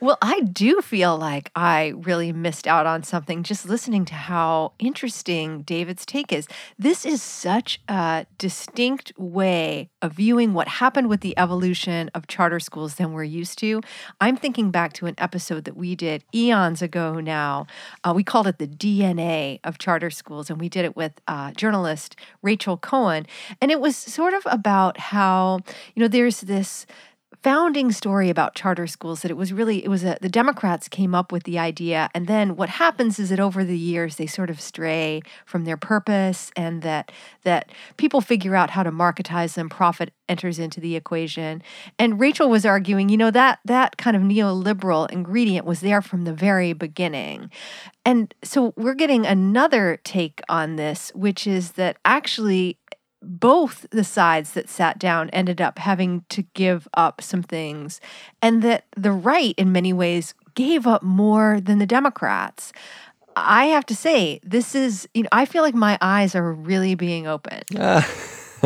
Well, 0.00 0.18
I 0.20 0.40
do 0.40 0.80
feel 0.80 1.16
like 1.16 1.50
I 1.54 1.94
really 1.96 2.32
missed 2.32 2.66
out 2.66 2.86
on 2.86 3.02
something 3.02 3.42
just 3.42 3.66
listening 3.68 4.04
to 4.06 4.14
how 4.14 4.72
interesting 4.78 5.62
David's 5.62 6.06
take 6.06 6.32
is. 6.32 6.46
This 6.78 7.04
is 7.04 7.22
such 7.22 7.80
a 7.88 8.26
distinct 8.38 9.12
way 9.18 9.90
of 10.02 10.12
viewing 10.12 10.54
what 10.54 10.68
happened 10.68 11.08
with 11.08 11.20
the 11.20 11.36
evolution 11.38 12.10
of 12.14 12.26
charter 12.26 12.60
schools 12.60 12.96
than 12.96 13.12
we're 13.12 13.24
used 13.24 13.58
to. 13.60 13.80
I'm 14.20 14.36
thinking 14.36 14.70
back 14.70 14.92
to 14.94 15.06
an 15.06 15.14
episode 15.18 15.64
that 15.64 15.76
we 15.76 15.94
did 15.94 16.24
eons 16.34 16.82
ago 16.82 17.20
now. 17.20 17.66
Uh, 18.02 18.12
we 18.14 18.24
called 18.24 18.46
it 18.46 18.58
the 18.58 18.66
DNA 18.66 19.60
of 19.64 19.78
charter 19.78 20.10
schools, 20.10 20.50
and 20.50 20.60
we 20.60 20.68
did 20.68 20.84
it 20.84 20.96
with 20.96 21.20
uh, 21.28 21.52
journalist 21.52 22.16
Rachel 22.42 22.76
Cohen. 22.76 23.26
And 23.60 23.70
it 23.70 23.80
was 23.80 23.96
sort 23.96 24.34
of 24.34 24.42
about 24.46 24.98
how, 24.98 25.60
you 25.94 26.00
know, 26.00 26.08
there's 26.08 26.40
this 26.42 26.86
founding 27.44 27.92
story 27.92 28.30
about 28.30 28.54
charter 28.54 28.86
schools 28.86 29.20
that 29.20 29.30
it 29.30 29.36
was 29.36 29.52
really 29.52 29.84
it 29.84 29.88
was 29.88 30.02
a, 30.02 30.16
the 30.22 30.30
democrats 30.30 30.88
came 30.88 31.14
up 31.14 31.30
with 31.30 31.42
the 31.44 31.58
idea 31.58 32.08
and 32.14 32.26
then 32.26 32.56
what 32.56 32.70
happens 32.70 33.18
is 33.18 33.28
that 33.28 33.38
over 33.38 33.62
the 33.62 33.76
years 33.76 34.16
they 34.16 34.26
sort 34.26 34.48
of 34.48 34.58
stray 34.58 35.20
from 35.44 35.64
their 35.64 35.76
purpose 35.76 36.50
and 36.56 36.80
that 36.82 37.12
that 37.42 37.70
people 37.96 38.20
figure 38.20 38.54
out 38.54 38.70
how 38.70 38.82
to 38.82 38.90
marketize 38.90 39.54
them 39.54 39.68
profit 39.68 40.10
enters 40.28 40.58
into 40.58 40.80
the 40.80 40.96
equation. 40.96 41.62
And 41.98 42.18
rachel 42.18 42.48
was 42.48 42.64
arguing 42.64 43.08
you 43.08 43.16
know 43.16 43.30
that 43.30 43.58
that 43.64 43.96
kind 43.96 44.16
of 44.16 44.22
neoliberal 44.22 45.10
ingredient 45.10 45.66
was 45.66 45.80
there 45.80 46.00
from 46.00 46.24
the 46.24 46.32
very 46.32 46.72
beginning. 46.72 47.50
And 48.06 48.34
so 48.42 48.74
we're 48.76 48.94
getting 48.94 49.26
another 49.26 49.98
take 50.04 50.40
on 50.48 50.76
this 50.76 51.12
which 51.14 51.46
is 51.46 51.72
that 51.72 51.98
actually 52.04 52.78
both 53.24 53.86
the 53.90 54.04
sides 54.04 54.52
that 54.52 54.68
sat 54.68 54.98
down 54.98 55.30
ended 55.30 55.60
up 55.60 55.78
having 55.78 56.24
to 56.30 56.42
give 56.54 56.88
up 56.94 57.20
some 57.20 57.42
things, 57.42 58.00
and 58.40 58.62
that 58.62 58.84
the 58.96 59.12
right, 59.12 59.54
in 59.56 59.72
many 59.72 59.92
ways, 59.92 60.34
gave 60.54 60.86
up 60.86 61.02
more 61.02 61.60
than 61.60 61.78
the 61.78 61.86
Democrats. 61.86 62.72
I 63.36 63.66
have 63.66 63.84
to 63.86 63.96
say, 63.96 64.40
this 64.44 64.74
is, 64.74 65.08
you 65.12 65.24
know, 65.24 65.28
I 65.32 65.44
feel 65.44 65.62
like 65.62 65.74
my 65.74 65.98
eyes 66.00 66.34
are 66.34 66.52
really 66.52 66.94
being 66.94 67.26
opened. 67.26 67.64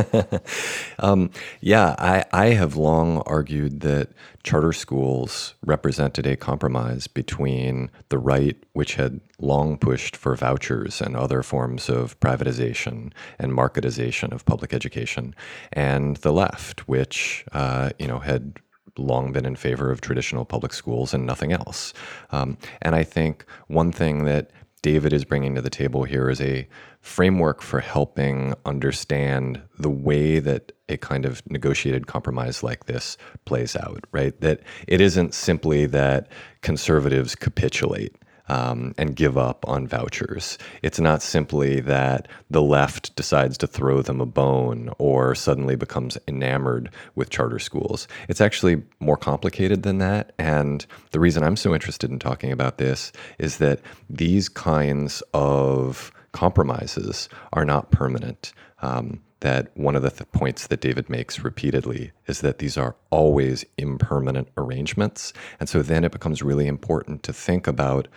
um, 0.98 1.30
yeah, 1.60 1.94
I, 1.98 2.24
I 2.32 2.46
have 2.48 2.76
long 2.76 3.18
argued 3.26 3.80
that 3.80 4.10
charter 4.42 4.72
schools 4.72 5.54
represented 5.64 6.26
a 6.26 6.36
compromise 6.36 7.06
between 7.06 7.90
the 8.08 8.18
right, 8.18 8.56
which 8.72 8.94
had 8.94 9.20
long 9.40 9.76
pushed 9.78 10.16
for 10.16 10.34
vouchers 10.36 11.00
and 11.00 11.16
other 11.16 11.42
forms 11.42 11.88
of 11.88 12.18
privatization 12.20 13.12
and 13.38 13.52
marketization 13.52 14.32
of 14.32 14.44
public 14.44 14.72
education, 14.72 15.34
and 15.72 16.16
the 16.18 16.32
left, 16.32 16.88
which 16.88 17.44
uh, 17.52 17.90
you 17.98 18.06
know 18.06 18.18
had 18.18 18.58
long 18.96 19.32
been 19.32 19.46
in 19.46 19.56
favor 19.56 19.90
of 19.90 20.00
traditional 20.00 20.44
public 20.44 20.72
schools 20.72 21.14
and 21.14 21.24
nothing 21.24 21.52
else. 21.52 21.92
Um, 22.30 22.58
and 22.82 22.94
I 22.94 23.04
think 23.04 23.44
one 23.68 23.92
thing 23.92 24.24
that 24.24 24.50
David 24.82 25.12
is 25.12 25.24
bringing 25.24 25.54
to 25.54 25.62
the 25.62 25.70
table 25.70 26.04
here 26.04 26.30
is 26.30 26.40
a 26.40 26.68
framework 27.00 27.62
for 27.62 27.80
helping 27.80 28.54
understand 28.64 29.62
the 29.78 29.90
way 29.90 30.38
that 30.38 30.72
a 30.88 30.96
kind 30.96 31.24
of 31.24 31.42
negotiated 31.50 32.06
compromise 32.06 32.62
like 32.62 32.86
this 32.86 33.16
plays 33.44 33.76
out, 33.76 34.04
right? 34.12 34.40
That 34.40 34.60
it 34.86 35.00
isn't 35.00 35.34
simply 35.34 35.86
that 35.86 36.28
conservatives 36.62 37.34
capitulate 37.34 38.14
um, 38.48 38.94
and 38.98 39.16
give 39.16 39.38
up 39.38 39.66
on 39.68 39.86
vouchers. 39.86 40.58
It's 40.82 41.00
not 41.00 41.22
simply 41.22 41.80
that 41.80 42.28
the 42.50 42.62
left 42.62 43.14
decides 43.16 43.58
to 43.58 43.66
throw 43.66 44.02
them 44.02 44.20
a 44.20 44.26
bone 44.26 44.90
or 44.98 45.34
suddenly 45.34 45.76
becomes 45.76 46.18
enamored 46.26 46.90
with 47.14 47.30
charter 47.30 47.58
schools. 47.58 48.08
It's 48.28 48.40
actually 48.40 48.82
more 49.00 49.16
complicated 49.16 49.82
than 49.82 49.98
that. 49.98 50.32
And 50.38 50.84
the 51.12 51.20
reason 51.20 51.42
I'm 51.42 51.56
so 51.56 51.74
interested 51.74 52.10
in 52.10 52.18
talking 52.18 52.52
about 52.52 52.78
this 52.78 53.12
is 53.38 53.58
that 53.58 53.80
these 54.08 54.48
kinds 54.48 55.22
of 55.34 56.12
compromises 56.32 57.28
are 57.52 57.64
not 57.64 57.90
permanent. 57.90 58.52
Um, 58.80 59.20
that 59.40 59.76
one 59.76 59.94
of 59.94 60.02
the 60.02 60.10
th- 60.10 60.30
points 60.32 60.66
that 60.66 60.80
David 60.80 61.08
makes 61.08 61.40
repeatedly 61.40 62.10
is 62.26 62.40
that 62.40 62.58
these 62.58 62.76
are 62.76 62.96
always 63.10 63.64
impermanent 63.76 64.48
arrangements. 64.56 65.32
And 65.60 65.68
so 65.68 65.82
then 65.82 66.04
it 66.04 66.12
becomes 66.12 66.42
really 66.42 66.66
important 66.66 67.22
to 67.24 67.32
think 67.32 67.66
about 67.66 68.08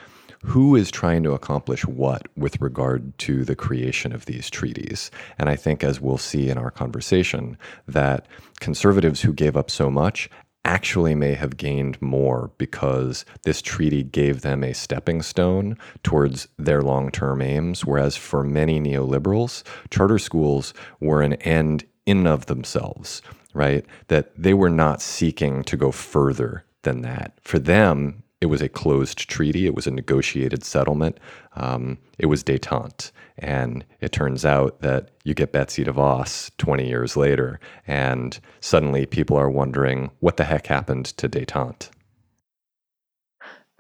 who 0.43 0.75
is 0.75 0.91
trying 0.91 1.23
to 1.23 1.33
accomplish 1.33 1.85
what 1.85 2.27
with 2.35 2.59
regard 2.61 3.17
to 3.19 3.43
the 3.45 3.55
creation 3.55 4.13
of 4.13 4.25
these 4.25 4.49
treaties. 4.49 5.11
And 5.37 5.49
I 5.49 5.55
think, 5.55 5.83
as 5.83 6.01
we'll 6.01 6.17
see 6.17 6.49
in 6.49 6.57
our 6.57 6.71
conversation, 6.71 7.57
that 7.87 8.27
conservatives 8.59 9.21
who 9.21 9.33
gave 9.33 9.55
up 9.55 9.69
so 9.69 9.89
much 9.89 10.29
actually 10.63 11.15
may 11.15 11.33
have 11.33 11.57
gained 11.57 11.99
more 12.01 12.51
because 12.57 13.25
this 13.43 13.61
treaty 13.61 14.03
gave 14.03 14.41
them 14.41 14.63
a 14.63 14.73
stepping 14.73 15.21
stone 15.21 15.75
towards 16.03 16.47
their 16.57 16.81
long 16.81 17.11
term 17.11 17.41
aims. 17.41 17.85
Whereas 17.85 18.15
for 18.15 18.43
many 18.43 18.79
neoliberals, 18.79 19.63
charter 19.89 20.19
schools 20.19 20.73
were 20.99 21.21
an 21.21 21.33
end 21.33 21.85
in 22.05 22.19
and 22.19 22.27
of 22.27 22.47
themselves, 22.47 23.21
right? 23.53 23.85
That 24.07 24.31
they 24.35 24.53
were 24.53 24.69
not 24.69 25.01
seeking 25.01 25.63
to 25.63 25.77
go 25.77 25.91
further 25.91 26.65
than 26.83 27.01
that. 27.01 27.37
For 27.41 27.59
them, 27.59 28.23
it 28.41 28.47
was 28.47 28.61
a 28.61 28.67
closed 28.67 29.29
treaty. 29.29 29.67
It 29.67 29.75
was 29.75 29.85
a 29.85 29.91
negotiated 29.91 30.63
settlement. 30.63 31.19
Um, 31.55 31.99
it 32.17 32.25
was 32.25 32.43
detente. 32.43 33.11
And 33.37 33.85
it 34.01 34.11
turns 34.11 34.43
out 34.43 34.81
that 34.81 35.09
you 35.23 35.35
get 35.35 35.51
Betsy 35.51 35.85
DeVos 35.85 36.49
20 36.57 36.87
years 36.87 37.15
later, 37.15 37.59
and 37.87 38.39
suddenly 38.59 39.05
people 39.05 39.37
are 39.37 39.49
wondering 39.49 40.09
what 40.19 40.37
the 40.37 40.43
heck 40.43 40.67
happened 40.67 41.05
to 41.17 41.29
detente? 41.29 41.89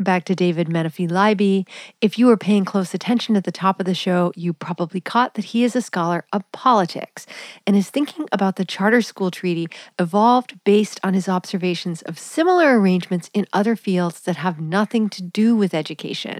Back 0.01 0.25
to 0.25 0.35
David 0.35 0.67
Menefee 0.67 1.07
Libey. 1.07 1.67
If 2.01 2.17
you 2.17 2.25
were 2.25 2.37
paying 2.37 2.65
close 2.65 2.95
attention 2.95 3.35
at 3.35 3.43
the 3.43 3.51
top 3.51 3.79
of 3.79 3.85
the 3.85 3.93
show, 3.93 4.33
you 4.35 4.51
probably 4.51 4.99
caught 4.99 5.35
that 5.35 5.45
he 5.45 5.63
is 5.63 5.75
a 5.75 5.81
scholar 5.81 6.25
of 6.33 6.49
politics 6.51 7.27
and 7.67 7.75
his 7.75 7.91
thinking 7.91 8.27
about 8.31 8.55
the 8.55 8.65
Charter 8.65 9.03
School 9.03 9.29
Treaty 9.29 9.67
evolved 9.99 10.59
based 10.63 10.99
on 11.03 11.13
his 11.13 11.29
observations 11.29 12.01
of 12.01 12.17
similar 12.17 12.79
arrangements 12.79 13.29
in 13.31 13.45
other 13.53 13.75
fields 13.75 14.21
that 14.21 14.37
have 14.37 14.59
nothing 14.59 15.07
to 15.09 15.21
do 15.21 15.55
with 15.55 15.75
education. 15.75 16.39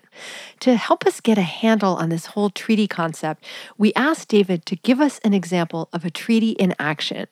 To 0.61 0.75
help 0.75 1.05
us 1.05 1.21
get 1.21 1.37
a 1.37 1.43
handle 1.43 1.93
on 1.95 2.09
this 2.09 2.27
whole 2.27 2.49
treaty 2.49 2.87
concept, 2.87 3.45
we 3.77 3.93
asked 3.93 4.29
David 4.29 4.65
to 4.65 4.75
give 4.75 4.99
us 4.99 5.19
an 5.19 5.35
example 5.35 5.87
of 5.93 6.03
a 6.03 6.09
treaty 6.09 6.51
in 6.51 6.73
action. 6.79 7.27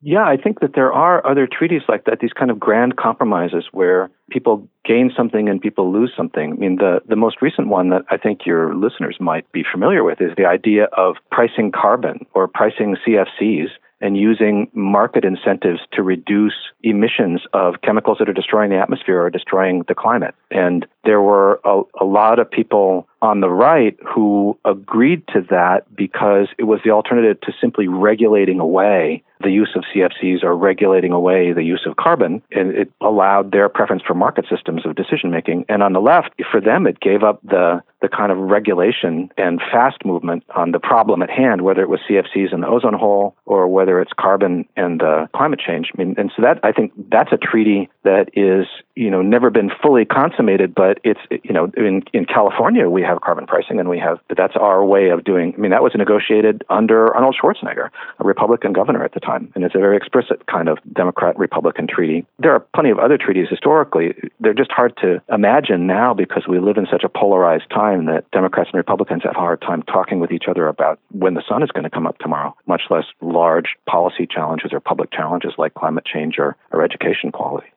Yeah, 0.00 0.24
I 0.24 0.36
think 0.36 0.60
that 0.60 0.74
there 0.74 0.92
are 0.92 1.26
other 1.26 1.48
treaties 1.50 1.82
like 1.88 2.04
that, 2.04 2.20
these 2.20 2.32
kind 2.32 2.50
of 2.50 2.60
grand 2.60 2.96
compromises 2.96 3.64
where 3.72 4.10
people 4.30 4.68
gain 4.84 5.10
something 5.16 5.48
and 5.48 5.60
people 5.60 5.92
lose 5.92 6.12
something. 6.16 6.52
I 6.52 6.56
mean, 6.56 6.76
the, 6.76 7.00
the 7.08 7.16
most 7.16 7.42
recent 7.42 7.68
one 7.68 7.90
that 7.90 8.02
I 8.08 8.16
think 8.16 8.46
your 8.46 8.74
listeners 8.76 9.16
might 9.18 9.50
be 9.50 9.64
familiar 9.70 10.04
with 10.04 10.20
is 10.20 10.30
the 10.36 10.46
idea 10.46 10.84
of 10.96 11.16
pricing 11.32 11.72
carbon 11.72 12.26
or 12.32 12.46
pricing 12.46 12.96
CFCs 13.04 13.70
and 14.00 14.16
using 14.16 14.70
market 14.72 15.24
incentives 15.24 15.80
to 15.92 16.02
reduce 16.02 16.54
emissions 16.82 17.42
of 17.52 17.74
chemicals 17.82 18.18
that 18.18 18.28
are 18.28 18.34
destroying 18.34 18.70
the 18.70 18.78
atmosphere 18.78 19.20
or 19.20 19.30
destroying 19.30 19.84
the 19.88 19.94
climate. 19.94 20.34
And 20.50 20.86
there 21.04 21.20
were 21.20 21.60
a, 21.64 21.82
a, 22.00 22.04
lot 22.04 22.38
of 22.38 22.48
people 22.48 23.08
on 23.20 23.40
the 23.40 23.50
right 23.50 23.96
who 24.06 24.58
agreed 24.64 25.26
to 25.28 25.40
that 25.50 25.84
because 25.94 26.48
it 26.58 26.64
was 26.64 26.80
the 26.84 26.90
alternative 26.90 27.40
to 27.42 27.52
simply 27.60 27.88
regulating 27.88 28.60
away 28.60 29.22
the 29.40 29.50
use 29.50 29.70
of 29.76 29.84
CFCs 29.94 30.42
or 30.42 30.56
regulating 30.56 31.12
away 31.12 31.52
the 31.52 31.62
use 31.62 31.86
of 31.86 31.96
carbon. 31.96 32.42
And 32.50 32.74
it 32.74 32.92
allowed 33.00 33.52
their 33.52 33.68
preference 33.68 34.02
for 34.06 34.14
market 34.14 34.46
systems 34.50 34.84
of 34.84 34.96
decision 34.96 35.30
making. 35.30 35.64
And 35.68 35.82
on 35.82 35.92
the 35.92 36.00
left, 36.00 36.30
for 36.50 36.60
them, 36.60 36.86
it 36.86 37.00
gave 37.00 37.22
up 37.22 37.40
the 37.42 37.82
the 38.00 38.08
kind 38.08 38.30
of 38.30 38.38
regulation 38.38 39.28
and 39.36 39.60
fast 39.72 40.04
movement 40.04 40.44
on 40.54 40.70
the 40.70 40.78
problem 40.78 41.20
at 41.20 41.30
hand, 41.30 41.62
whether 41.62 41.82
it 41.82 41.88
was 41.88 41.98
CFCs 42.08 42.52
and 42.52 42.62
the 42.62 42.68
ozone 42.68 42.94
hole 42.94 43.34
or 43.44 43.66
whether 43.66 44.00
it's 44.00 44.12
carbon 44.18 44.68
and 44.76 45.02
uh, 45.02 45.26
climate 45.34 45.58
change. 45.58 45.90
I 45.92 46.02
mean, 46.02 46.14
and 46.16 46.30
so 46.36 46.42
that 46.42 46.60
I 46.62 46.70
think 46.70 46.92
that's 47.10 47.32
a 47.32 47.36
treaty 47.36 47.90
that 48.04 48.30
is 48.34 48.66
you 48.98 49.10
know 49.10 49.22
never 49.22 49.48
been 49.48 49.70
fully 49.80 50.04
consummated, 50.04 50.74
but 50.74 50.98
it's 51.04 51.20
you 51.30 51.52
know 51.52 51.70
in 51.76 52.02
in 52.12 52.24
California 52.26 52.90
we 52.90 53.02
have 53.02 53.20
carbon 53.20 53.46
pricing 53.46 53.78
and 53.78 53.88
we 53.88 53.98
have 53.98 54.18
that's 54.36 54.56
our 54.56 54.84
way 54.84 55.10
of 55.10 55.22
doing. 55.22 55.54
I 55.56 55.60
mean, 55.60 55.70
that 55.70 55.84
was 55.84 55.92
negotiated 55.94 56.64
under 56.68 57.14
Arnold 57.14 57.36
Schwarzenegger, 57.40 57.90
a 58.18 58.24
Republican 58.24 58.72
governor 58.72 59.04
at 59.04 59.14
the 59.14 59.20
time, 59.20 59.52
and 59.54 59.62
it's 59.62 59.76
a 59.76 59.78
very 59.78 59.96
explicit 59.96 60.46
kind 60.46 60.68
of 60.68 60.78
Democrat 60.92 61.38
Republican 61.38 61.86
treaty. 61.86 62.26
There 62.40 62.52
are 62.52 62.60
plenty 62.74 62.90
of 62.90 62.98
other 62.98 63.16
treaties 63.16 63.46
historically. 63.48 64.14
They're 64.40 64.52
just 64.52 64.72
hard 64.72 64.96
to 65.02 65.22
imagine 65.32 65.86
now 65.86 66.12
because 66.12 66.48
we 66.48 66.58
live 66.58 66.76
in 66.76 66.88
such 66.90 67.04
a 67.04 67.08
polarized 67.08 67.70
time 67.70 68.06
that 68.06 68.28
Democrats 68.32 68.70
and 68.72 68.78
Republicans 68.78 69.22
have 69.22 69.36
a 69.36 69.38
hard 69.38 69.60
time 69.60 69.82
talking 69.82 70.18
with 70.18 70.32
each 70.32 70.48
other 70.48 70.66
about 70.66 70.98
when 71.12 71.34
the 71.34 71.42
sun 71.48 71.62
is 71.62 71.70
going 71.70 71.84
to 71.84 71.90
come 71.90 72.06
up 72.06 72.18
tomorrow, 72.18 72.56
much 72.66 72.82
less 72.90 73.04
large 73.20 73.76
policy 73.86 74.26
challenges 74.26 74.72
or 74.72 74.80
public 74.80 75.12
challenges 75.12 75.52
like 75.56 75.74
climate 75.74 76.04
change 76.04 76.34
or, 76.38 76.56
or 76.72 76.82
education 76.82 77.30
quality. 77.30 77.68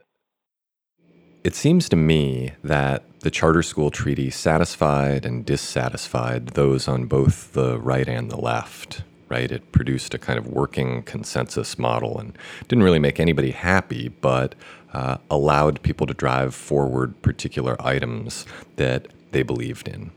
It 1.43 1.55
seems 1.55 1.89
to 1.89 1.95
me 1.95 2.53
that 2.63 3.03
the 3.21 3.31
Charter 3.31 3.63
School 3.63 3.89
Treaty 3.89 4.29
satisfied 4.29 5.25
and 5.25 5.43
dissatisfied 5.43 6.50
those 6.50 6.88
on 6.88 7.05
both 7.05 7.53
the 7.53 7.79
right 7.79 8.07
and 8.07 8.29
the 8.29 8.39
left, 8.39 9.01
right? 9.27 9.51
It 9.51 9.71
produced 9.71 10.13
a 10.13 10.19
kind 10.19 10.38
of 10.38 10.45
working 10.45 11.01
consensus 11.01 11.79
model 11.79 12.19
and 12.19 12.38
didn't 12.67 12.83
really 12.83 13.00
make 13.00 13.19
anybody 13.19 13.51
happy, 13.51 14.10
but 14.10 14.53
uh, 14.93 15.17
allowed 15.31 15.81
people 15.81 16.05
to 16.05 16.13
drive 16.13 16.53
forward 16.53 17.19
particular 17.24 17.75
items 17.79 18.45
that 18.75 19.07
they 19.31 19.41
believed 19.41 19.88
in. 19.88 20.12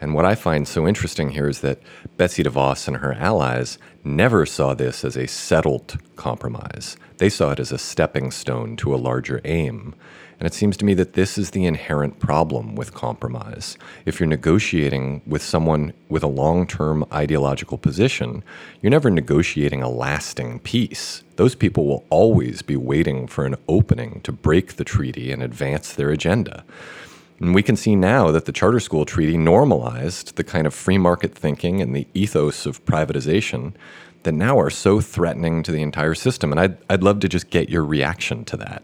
And 0.00 0.14
what 0.14 0.24
I 0.24 0.34
find 0.34 0.66
so 0.66 0.88
interesting 0.88 1.32
here 1.32 1.48
is 1.48 1.60
that 1.60 1.82
Betsy 2.16 2.42
DeVos 2.42 2.88
and 2.88 2.96
her 2.98 3.12
allies 3.12 3.76
never 4.02 4.46
saw 4.46 4.72
this 4.72 5.04
as 5.04 5.14
a 5.14 5.28
settled 5.28 5.98
compromise. 6.16 6.96
They 7.18 7.28
saw 7.28 7.50
it 7.50 7.60
as 7.60 7.70
a 7.70 7.76
stepping 7.76 8.30
stone 8.30 8.76
to 8.76 8.94
a 8.94 8.96
larger 8.96 9.42
aim. 9.44 9.94
And 10.40 10.46
it 10.46 10.54
seems 10.54 10.78
to 10.78 10.86
me 10.86 10.94
that 10.94 11.12
this 11.12 11.36
is 11.36 11.50
the 11.50 11.66
inherent 11.66 12.18
problem 12.18 12.74
with 12.74 12.94
compromise. 12.94 13.76
If 14.06 14.18
you're 14.18 14.26
negotiating 14.26 15.20
with 15.26 15.42
someone 15.42 15.92
with 16.08 16.22
a 16.22 16.28
long 16.28 16.66
term 16.66 17.04
ideological 17.12 17.76
position, 17.76 18.42
you're 18.80 18.90
never 18.90 19.10
negotiating 19.10 19.82
a 19.82 19.90
lasting 19.90 20.60
peace. 20.60 21.22
Those 21.36 21.54
people 21.54 21.86
will 21.86 22.06
always 22.08 22.62
be 22.62 22.76
waiting 22.76 23.26
for 23.26 23.44
an 23.44 23.56
opening 23.68 24.22
to 24.22 24.32
break 24.32 24.76
the 24.76 24.84
treaty 24.84 25.30
and 25.30 25.42
advance 25.42 25.92
their 25.92 26.08
agenda. 26.08 26.64
And 27.38 27.54
we 27.54 27.62
can 27.62 27.76
see 27.76 27.94
now 27.94 28.30
that 28.30 28.46
the 28.46 28.52
Charter 28.52 28.80
School 28.80 29.04
Treaty 29.04 29.36
normalized 29.36 30.36
the 30.36 30.44
kind 30.44 30.66
of 30.66 30.72
free 30.72 30.98
market 30.98 31.34
thinking 31.34 31.82
and 31.82 31.94
the 31.94 32.06
ethos 32.14 32.64
of 32.64 32.84
privatization 32.86 33.74
that 34.22 34.32
now 34.32 34.58
are 34.58 34.70
so 34.70 35.00
threatening 35.02 35.62
to 35.62 35.72
the 35.72 35.82
entire 35.82 36.14
system. 36.14 36.50
And 36.50 36.60
I'd, 36.60 36.78
I'd 36.88 37.02
love 37.02 37.20
to 37.20 37.28
just 37.28 37.50
get 37.50 37.68
your 37.68 37.84
reaction 37.84 38.44
to 38.46 38.56
that. 38.58 38.82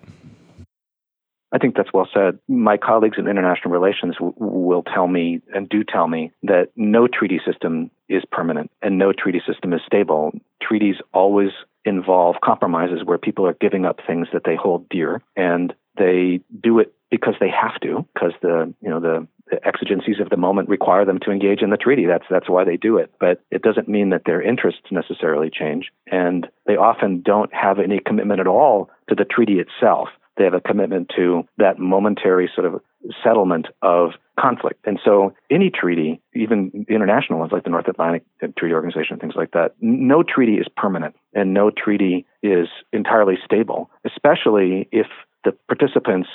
I 1.52 1.58
think 1.58 1.76
that's 1.76 1.92
well 1.92 2.08
said. 2.12 2.38
My 2.48 2.76
colleagues 2.76 3.18
in 3.18 3.28
international 3.28 3.72
relations 3.72 4.16
w- 4.16 4.34
will 4.36 4.82
tell 4.82 5.06
me 5.06 5.40
and 5.54 5.68
do 5.68 5.84
tell 5.84 6.08
me 6.08 6.32
that 6.42 6.70
no 6.76 7.06
treaty 7.06 7.40
system 7.46 7.90
is 8.08 8.24
permanent 8.30 8.70
and 8.82 8.98
no 8.98 9.12
treaty 9.12 9.40
system 9.46 9.72
is 9.72 9.80
stable. 9.86 10.32
Treaties 10.60 10.96
always 11.14 11.50
involve 11.84 12.36
compromises 12.42 13.04
where 13.04 13.18
people 13.18 13.46
are 13.46 13.54
giving 13.54 13.84
up 13.84 14.00
things 14.06 14.26
that 14.32 14.42
they 14.44 14.56
hold 14.56 14.88
dear 14.88 15.22
and 15.36 15.72
they 15.96 16.40
do 16.62 16.78
it 16.80 16.92
because 17.10 17.34
they 17.40 17.48
have 17.48 17.80
to, 17.80 18.06
because 18.12 18.32
the 18.42 18.74
you 18.82 18.90
know 18.90 19.00
the, 19.00 19.26
the 19.50 19.64
exigencies 19.66 20.20
of 20.20 20.28
the 20.28 20.36
moment 20.36 20.68
require 20.68 21.04
them 21.04 21.20
to 21.20 21.30
engage 21.30 21.62
in 21.62 21.70
the 21.70 21.76
treaty. 21.76 22.04
That's 22.04 22.24
that's 22.28 22.50
why 22.50 22.64
they 22.64 22.76
do 22.76 22.98
it. 22.98 23.12
But 23.20 23.42
it 23.50 23.62
doesn't 23.62 23.88
mean 23.88 24.10
that 24.10 24.22
their 24.26 24.42
interests 24.42 24.82
necessarily 24.90 25.50
change, 25.50 25.90
and 26.10 26.46
they 26.66 26.76
often 26.76 27.22
don't 27.22 27.52
have 27.54 27.78
any 27.78 28.00
commitment 28.04 28.40
at 28.40 28.46
all 28.48 28.90
to 29.08 29.14
the 29.14 29.24
treaty 29.24 29.60
itself. 29.60 30.08
They 30.36 30.44
have 30.44 30.54
a 30.54 30.60
commitment 30.60 31.10
to 31.16 31.44
that 31.58 31.78
momentary 31.78 32.50
sort 32.54 32.66
of 32.66 32.80
settlement 33.22 33.68
of 33.82 34.10
conflict. 34.38 34.86
And 34.86 35.00
so 35.04 35.34
any 35.50 35.70
treaty, 35.70 36.20
even 36.34 36.84
international 36.88 37.38
ones 37.38 37.52
like 37.52 37.64
the 37.64 37.70
North 37.70 37.88
Atlantic 37.88 38.24
Treaty 38.58 38.74
Organization, 38.74 39.18
things 39.18 39.34
like 39.34 39.52
that, 39.52 39.72
no 39.80 40.22
treaty 40.22 40.54
is 40.54 40.66
permanent 40.76 41.14
and 41.34 41.54
no 41.54 41.70
treaty 41.70 42.26
is 42.42 42.68
entirely 42.92 43.36
stable, 43.44 43.90
especially 44.04 44.88
if 44.92 45.06
the 45.44 45.52
participants 45.68 46.28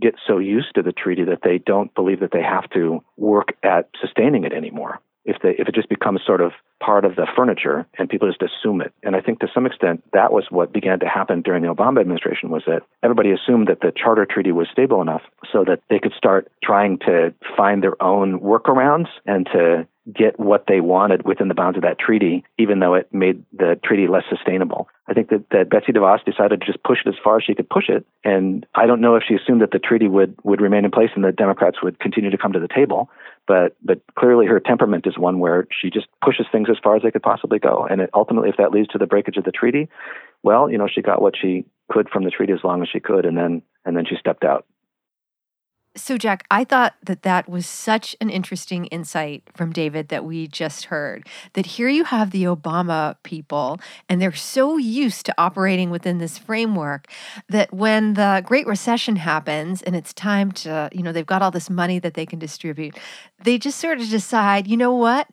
get 0.00 0.14
so 0.26 0.38
used 0.38 0.74
to 0.74 0.82
the 0.82 0.92
treaty 0.92 1.24
that 1.24 1.40
they 1.44 1.58
don't 1.58 1.94
believe 1.94 2.20
that 2.20 2.30
they 2.32 2.42
have 2.42 2.68
to 2.70 3.04
work 3.18 3.48
at 3.62 3.90
sustaining 4.00 4.44
it 4.44 4.52
anymore. 4.52 5.00
If 5.24 5.36
they 5.42 5.50
if 5.50 5.68
it 5.68 5.74
just 5.74 5.88
becomes 5.88 6.20
sort 6.26 6.40
of 6.40 6.52
part 6.80 7.04
of 7.04 7.14
the 7.14 7.26
furniture 7.36 7.86
and 7.98 8.08
people 8.08 8.28
just 8.28 8.42
assume 8.42 8.80
it. 8.80 8.92
And 9.02 9.14
I 9.14 9.20
think 9.20 9.40
to 9.40 9.48
some 9.54 9.66
extent 9.66 10.02
that 10.12 10.32
was 10.32 10.46
what 10.50 10.72
began 10.72 10.98
to 11.00 11.06
happen 11.06 11.42
during 11.42 11.62
the 11.62 11.72
Obama 11.72 12.00
administration 12.00 12.50
was 12.50 12.62
that 12.66 12.82
everybody 13.02 13.30
assumed 13.30 13.68
that 13.68 13.80
the 13.80 13.92
charter 13.94 14.26
treaty 14.26 14.50
was 14.52 14.66
stable 14.72 15.00
enough 15.00 15.22
so 15.52 15.64
that 15.64 15.80
they 15.88 16.00
could 16.00 16.12
start 16.16 16.50
trying 16.62 16.98
to 17.00 17.32
find 17.56 17.82
their 17.82 18.00
own 18.02 18.40
workarounds 18.40 19.08
and 19.24 19.46
to 19.52 19.86
get 20.12 20.38
what 20.38 20.64
they 20.66 20.80
wanted 20.80 21.24
within 21.24 21.48
the 21.48 21.54
bounds 21.54 21.76
of 21.76 21.82
that 21.82 21.98
treaty, 21.98 22.44
even 22.58 22.80
though 22.80 22.94
it 22.94 23.12
made 23.12 23.44
the 23.52 23.78
treaty 23.84 24.08
less 24.08 24.24
sustainable. 24.28 24.88
I 25.06 25.14
think 25.14 25.28
that, 25.30 25.44
that 25.50 25.70
Betsy 25.70 25.92
DeVos 25.92 26.24
decided 26.24 26.60
to 26.60 26.66
just 26.66 26.82
push 26.82 26.98
it 27.04 27.08
as 27.08 27.14
far 27.22 27.36
as 27.36 27.44
she 27.44 27.54
could 27.54 27.68
push 27.68 27.88
it. 27.88 28.04
And 28.24 28.66
I 28.74 28.86
don't 28.86 29.00
know 29.00 29.14
if 29.14 29.22
she 29.26 29.34
assumed 29.34 29.62
that 29.62 29.70
the 29.70 29.78
treaty 29.78 30.08
would, 30.08 30.36
would 30.42 30.60
remain 30.60 30.84
in 30.84 30.90
place 30.90 31.10
and 31.14 31.24
the 31.24 31.32
Democrats 31.32 31.82
would 31.82 32.00
continue 32.00 32.30
to 32.30 32.38
come 32.38 32.52
to 32.52 32.60
the 32.60 32.68
table. 32.68 33.10
But 33.46 33.76
but 33.82 34.00
clearly 34.16 34.46
her 34.46 34.60
temperament 34.60 35.06
is 35.06 35.18
one 35.18 35.40
where 35.40 35.66
she 35.80 35.90
just 35.90 36.06
pushes 36.24 36.46
things 36.52 36.68
as 36.70 36.76
far 36.82 36.96
as 36.96 37.02
they 37.02 37.10
could 37.10 37.22
possibly 37.22 37.58
go. 37.58 37.86
And 37.88 38.00
it, 38.00 38.10
ultimately, 38.14 38.50
if 38.50 38.56
that 38.58 38.70
leads 38.70 38.88
to 38.88 38.98
the 38.98 39.06
breakage 39.06 39.36
of 39.36 39.44
the 39.44 39.50
treaty, 39.50 39.88
well, 40.42 40.70
you 40.70 40.78
know, 40.78 40.88
she 40.92 41.02
got 41.02 41.20
what 41.20 41.34
she 41.40 41.64
could 41.90 42.08
from 42.08 42.24
the 42.24 42.30
treaty 42.30 42.52
as 42.52 42.60
long 42.62 42.82
as 42.82 42.88
she 42.88 43.00
could, 43.00 43.26
and 43.26 43.36
then 43.36 43.62
and 43.84 43.96
then 43.96 44.04
she 44.06 44.16
stepped 44.16 44.44
out. 44.44 44.64
So, 45.94 46.16
Jack, 46.16 46.46
I 46.50 46.64
thought 46.64 46.94
that 47.04 47.22
that 47.22 47.50
was 47.50 47.66
such 47.66 48.16
an 48.18 48.30
interesting 48.30 48.86
insight 48.86 49.42
from 49.54 49.72
David 49.72 50.08
that 50.08 50.24
we 50.24 50.46
just 50.46 50.86
heard. 50.86 51.28
That 51.52 51.66
here 51.66 51.88
you 51.88 52.04
have 52.04 52.30
the 52.30 52.44
Obama 52.44 53.16
people, 53.24 53.78
and 54.08 54.20
they're 54.20 54.32
so 54.32 54.78
used 54.78 55.26
to 55.26 55.34
operating 55.36 55.90
within 55.90 56.16
this 56.16 56.38
framework 56.38 57.08
that 57.50 57.74
when 57.74 58.14
the 58.14 58.42
Great 58.46 58.66
Recession 58.66 59.16
happens 59.16 59.82
and 59.82 59.94
it's 59.94 60.14
time 60.14 60.50
to, 60.52 60.88
you 60.92 61.02
know, 61.02 61.12
they've 61.12 61.26
got 61.26 61.42
all 61.42 61.50
this 61.50 61.68
money 61.68 61.98
that 61.98 62.14
they 62.14 62.24
can 62.24 62.38
distribute, 62.38 62.96
they 63.44 63.58
just 63.58 63.78
sort 63.78 64.00
of 64.00 64.08
decide, 64.08 64.66
you 64.66 64.78
know 64.78 64.94
what? 64.94 65.28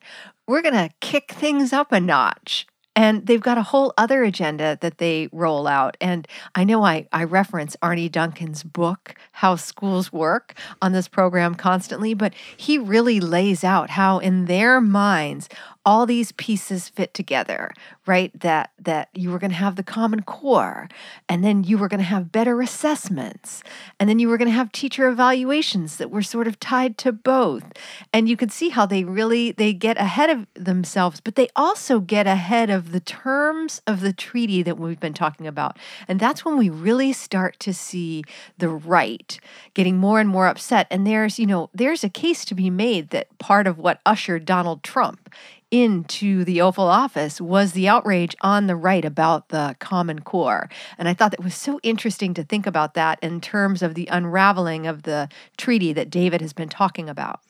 We're 0.45 0.61
going 0.61 0.73
to 0.73 0.89
kick 0.99 1.31
things 1.31 1.71
up 1.71 1.93
a 1.93 2.01
notch 2.01 2.67
and 2.99 3.25
they've 3.27 3.39
got 3.39 3.57
a 3.57 3.63
whole 3.63 3.93
other 3.97 4.23
agenda 4.23 4.77
that 4.81 4.97
they 4.97 5.29
roll 5.31 5.67
out. 5.67 5.95
And 6.01 6.27
I 6.53 6.65
know 6.65 6.83
I, 6.83 7.07
I 7.13 7.23
reference 7.23 7.77
Arne 7.81 8.09
Duncan's 8.09 8.61
book, 8.61 9.15
How 9.31 9.55
Schools 9.55 10.11
Work, 10.11 10.53
on 10.81 10.91
this 10.91 11.07
program 11.07 11.55
constantly, 11.55 12.13
but 12.13 12.33
he 12.57 12.77
really 12.77 13.21
lays 13.21 13.63
out 13.63 13.91
how, 13.91 14.19
in 14.19 14.47
their 14.47 14.81
minds, 14.81 15.47
all 15.85 16.05
these 16.05 16.31
pieces 16.33 16.89
fit 16.89 17.13
together, 17.13 17.71
right? 18.05 18.37
That 18.39 18.71
that 18.79 19.09
you 19.13 19.31
were 19.31 19.39
going 19.39 19.51
to 19.51 19.57
have 19.57 19.75
the 19.75 19.83
common 19.83 20.23
core 20.23 20.89
and 21.27 21.43
then 21.43 21.63
you 21.63 21.77
were 21.77 21.87
going 21.87 21.99
to 21.99 22.03
have 22.03 22.31
better 22.31 22.61
assessments 22.61 23.63
and 23.99 24.09
then 24.09 24.19
you 24.19 24.27
were 24.27 24.37
going 24.37 24.49
to 24.49 24.53
have 24.53 24.71
teacher 24.71 25.07
evaluations 25.07 25.97
that 25.97 26.11
were 26.11 26.21
sort 26.21 26.47
of 26.47 26.59
tied 26.59 26.97
to 26.99 27.11
both. 27.11 27.63
And 28.11 28.27
you 28.27 28.35
could 28.35 28.51
see 28.51 28.69
how 28.69 28.85
they 28.85 29.03
really 29.03 29.51
they 29.51 29.73
get 29.73 29.97
ahead 29.97 30.29
of 30.29 30.47
themselves, 30.53 31.21
but 31.21 31.35
they 31.35 31.47
also 31.55 31.99
get 31.99 32.27
ahead 32.27 32.69
of 32.69 32.91
the 32.91 32.99
terms 32.99 33.81
of 33.87 34.01
the 34.01 34.13
treaty 34.13 34.61
that 34.63 34.77
we've 34.77 34.99
been 34.99 35.13
talking 35.13 35.47
about. 35.47 35.77
And 36.07 36.19
that's 36.19 36.43
when 36.43 36.57
we 36.57 36.69
really 36.69 37.13
start 37.13 37.59
to 37.61 37.73
see 37.73 38.23
the 38.57 38.69
right 38.69 39.39
getting 39.73 39.97
more 39.97 40.19
and 40.19 40.29
more 40.29 40.47
upset 40.47 40.87
and 40.91 41.07
there's, 41.07 41.39
you 41.39 41.45
know, 41.45 41.69
there's 41.73 42.03
a 42.03 42.09
case 42.09 42.43
to 42.45 42.55
be 42.55 42.69
made 42.69 43.09
that 43.09 43.37
part 43.39 43.67
of 43.67 43.77
what 43.77 44.01
ushered 44.05 44.45
Donald 44.45 44.83
Trump 44.83 45.28
into 45.71 46.43
the 46.43 46.61
Oval 46.61 46.87
Office 46.87 47.39
was 47.39 47.73
the 47.73 47.87
outrage 47.87 48.35
on 48.41 48.67
the 48.67 48.75
right 48.75 49.05
about 49.05 49.49
the 49.49 49.75
Common 49.79 50.19
Core. 50.19 50.69
And 50.97 51.07
I 51.07 51.13
thought 51.13 51.31
that 51.31 51.43
was 51.43 51.55
so 51.55 51.79
interesting 51.83 52.33
to 52.33 52.43
think 52.43 52.65
about 52.65 52.95
that 52.95 53.19
in 53.21 53.39
terms 53.39 53.81
of 53.81 53.93
the 53.93 54.07
unraveling 54.07 54.87
of 54.87 55.03
the 55.03 55.29
treaty 55.57 55.93
that 55.93 56.09
David 56.09 56.41
has 56.41 56.53
been 56.53 56.69
talking 56.69 57.07
about. 57.07 57.41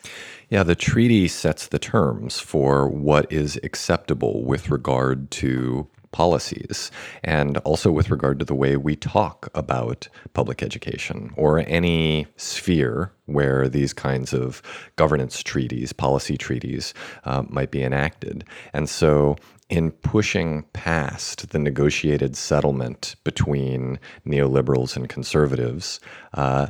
Yeah, 0.50 0.63
the 0.63 0.76
treaty 0.76 1.28
sets 1.28 1.68
the 1.68 1.80
terms 1.80 2.39
for 2.39 2.89
what 2.89 3.32
is 3.32 3.60
acceptable 3.63 4.44
with 4.44 4.70
regard 4.70 5.32
to 5.32 5.88
policies, 6.12 6.91
and 7.24 7.58
also 7.60 7.91
with 7.91 8.10
regard 8.10 8.39
to 8.39 8.45
the 8.45 8.56
way 8.56 8.78
we 8.78 8.95
talk 8.95 9.50
about 9.54 10.08
public 10.34 10.63
education 10.63 11.32
or 11.38 11.60
any 11.67 12.28
sphere 12.36 13.12
where 13.26 13.69
these 13.69 13.93
kinds 13.93 14.34
of 14.34 14.62
governance 14.95 15.43
treaties, 15.43 15.93
policy 15.93 16.38
treaties 16.38 16.93
uh, 17.26 17.43
might 17.48 17.72
be 17.72 17.84
enacted. 17.84 18.43
And 18.74 18.89
so 18.89 19.36
in 19.69 19.91
pushing 19.91 20.63
past 20.74 21.52
the 21.52 21.60
negotiated 21.60 22.36
settlement 22.36 23.15
between 23.24 24.00
neoliberals 24.26 24.95
and 24.95 25.08
conservatives, 25.08 26.00
uh, 26.34 26.67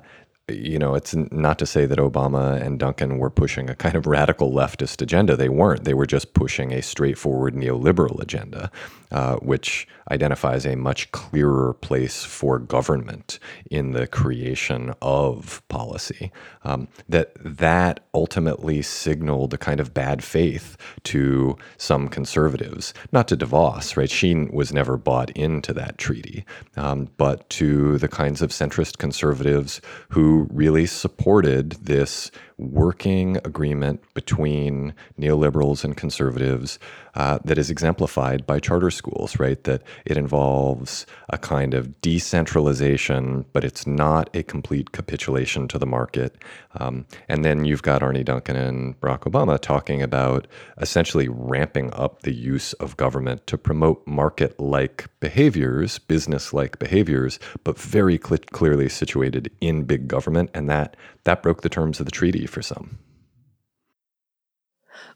you 0.52 0.80
know, 0.80 0.96
it's 0.96 1.16
not 1.16 1.60
to 1.60 1.66
say 1.66 1.86
that 1.86 2.00
Obama 2.00 2.62
and 2.62 2.80
Duncan 2.80 3.18
were 3.18 3.30
pushing 3.30 3.70
a 3.70 3.76
kind 3.76 3.96
of 3.96 4.08
radical 4.08 4.52
leftist 4.52 5.02
agenda. 5.02 5.36
They 5.36 5.50
weren't. 5.50 5.84
They 5.86 5.94
were 5.94 6.06
just 6.06 6.34
pushing 6.34 6.72
a 6.74 6.82
straightforward 6.82 7.56
neoliberal 7.56 8.20
agenda, 8.22 8.72
uh, 9.12 9.36
which 9.38 9.88
identifies 10.12 10.66
a 10.66 10.76
much 10.76 11.12
clearer 11.12 11.74
place 11.74 12.24
for 12.24 12.60
government 12.60 13.40
in 13.70 13.92
the 13.92 14.08
creation 14.08 14.94
of 15.02 15.62
policy. 15.68 16.32
Um, 16.64 16.88
that 17.08 17.34
that 17.40 18.02
ultimately 18.14 18.82
signaled 18.82 19.54
a 19.54 19.58
kind 19.58 19.80
of 19.80 19.94
bad 19.94 20.24
faith 20.24 20.78
to 21.06 21.58
some 21.78 22.10
conservatives, 22.10 22.94
not 23.12 23.28
to 23.30 23.38
DeVos, 23.38 23.98
right? 23.98 24.10
She 24.10 24.36
was 24.36 24.74
never 24.74 24.98
bought 24.98 25.30
into 25.32 25.74
that 25.74 25.98
treaty, 25.98 26.46
um, 26.76 27.10
but 27.18 27.50
to 27.52 27.98
the 27.98 28.08
kinds 28.08 28.42
of 28.42 28.52
centrist 28.52 28.98
conservatives 28.98 29.82
who 30.10 30.39
really 30.50 30.86
supported 30.86 31.72
this 31.72 32.32
working 32.60 33.38
agreement 33.38 34.02
between 34.14 34.94
neoliberals 35.20 35.84
and 35.84 35.96
conservatives 35.96 36.78
uh, 37.16 37.40
that 37.44 37.58
is 37.58 37.70
exemplified 37.70 38.46
by 38.46 38.60
charter 38.60 38.92
schools, 38.92 39.40
right? 39.40 39.64
That 39.64 39.82
it 40.06 40.18
involves 40.18 41.06
a 41.30 41.38
kind 41.38 41.74
of 41.74 42.00
decentralization, 42.02 43.46
but 43.54 43.64
it's 43.64 43.88
not 43.88 44.30
a 44.36 44.44
complete 44.44 44.92
capitulation 44.92 45.68
to 45.70 45.80
the 45.80 45.86
market. 45.86 46.36
Um, 46.80 47.06
and 47.28 47.44
then 47.44 47.66
you've 47.66 47.82
got 47.82 48.04
Arne 48.04 48.24
Duncan 48.24 48.56
and 48.56 49.00
Barack 49.00 49.22
Obama 49.22 49.60
talking 49.60 50.02
about 50.02 50.48
essentially 50.78 51.28
ramping 51.28 51.92
up 51.94 52.22
the 52.22 52.34
use 52.34 52.74
of 52.74 52.98
government 52.98 53.48
to 53.48 53.58
promote 53.58 54.06
market 54.06 54.60
like 54.60 55.08
behaviors, 55.20 56.00
business 56.00 56.54
like 56.54 56.80
behaviors, 56.80 57.40
but 57.64 57.78
very 57.78 58.20
cl- 58.24 58.40
clearly 58.52 58.90
situated 58.90 59.52
in 59.62 59.84
big 59.84 60.08
government. 60.08 60.52
And 60.54 60.70
that, 60.70 60.96
that 61.24 61.44
broke 61.44 61.62
the 61.62 61.70
terms 61.70 62.00
of 62.00 62.06
the 62.06 62.12
treaty 62.12 62.46
for 62.46 62.62
some. 62.62 63.00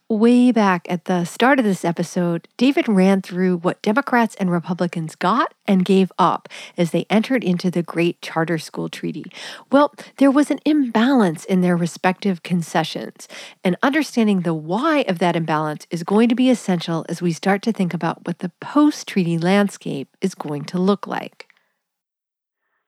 Way 0.10 0.52
back 0.52 0.86
at 0.90 1.06
the 1.06 1.24
start 1.24 1.60
of 1.60 1.66
this 1.66 1.86
episode, 1.86 2.48
David 2.58 2.90
ran 2.90 3.22
through 3.22 3.58
what 3.58 3.82
Democrats 3.82 4.36
and 4.36 4.52
Republicans 4.52 5.16
got 5.16 5.54
and 5.66 5.86
gave 5.86 6.12
up 6.20 6.50
as 6.78 6.92
they 6.92 7.06
entered 7.10 7.42
into 7.42 7.72
the 7.72 7.82
Great 7.82 8.22
Charter 8.22 8.58
School 8.58 8.90
Treaty. 8.90 9.24
Well, 9.72 9.94
there 10.18 10.30
was 10.30 10.52
an 10.52 10.60
imbalance 10.66 11.46
in 11.46 11.62
their 11.62 11.78
respective 11.78 12.44
concessions, 12.44 13.30
and 13.64 13.78
understanding 13.82 14.42
the 14.42 14.54
why 14.54 15.06
of 15.08 15.20
that 15.20 15.38
imbalance 15.38 15.88
is 15.90 16.04
going 16.04 16.28
to 16.30 16.36
be 16.36 16.50
essential 16.50 17.06
as 17.08 17.22
we 17.22 17.32
start 17.32 17.62
to 17.64 17.72
think 17.72 17.94
about 17.94 18.28
what 18.28 18.40
the 18.40 18.52
post 18.60 19.08
treaty 19.08 19.38
landscape 19.38 20.10
is 20.22 20.36
going 20.36 20.66
to 20.66 20.78
look 20.78 21.08
like. 21.08 21.48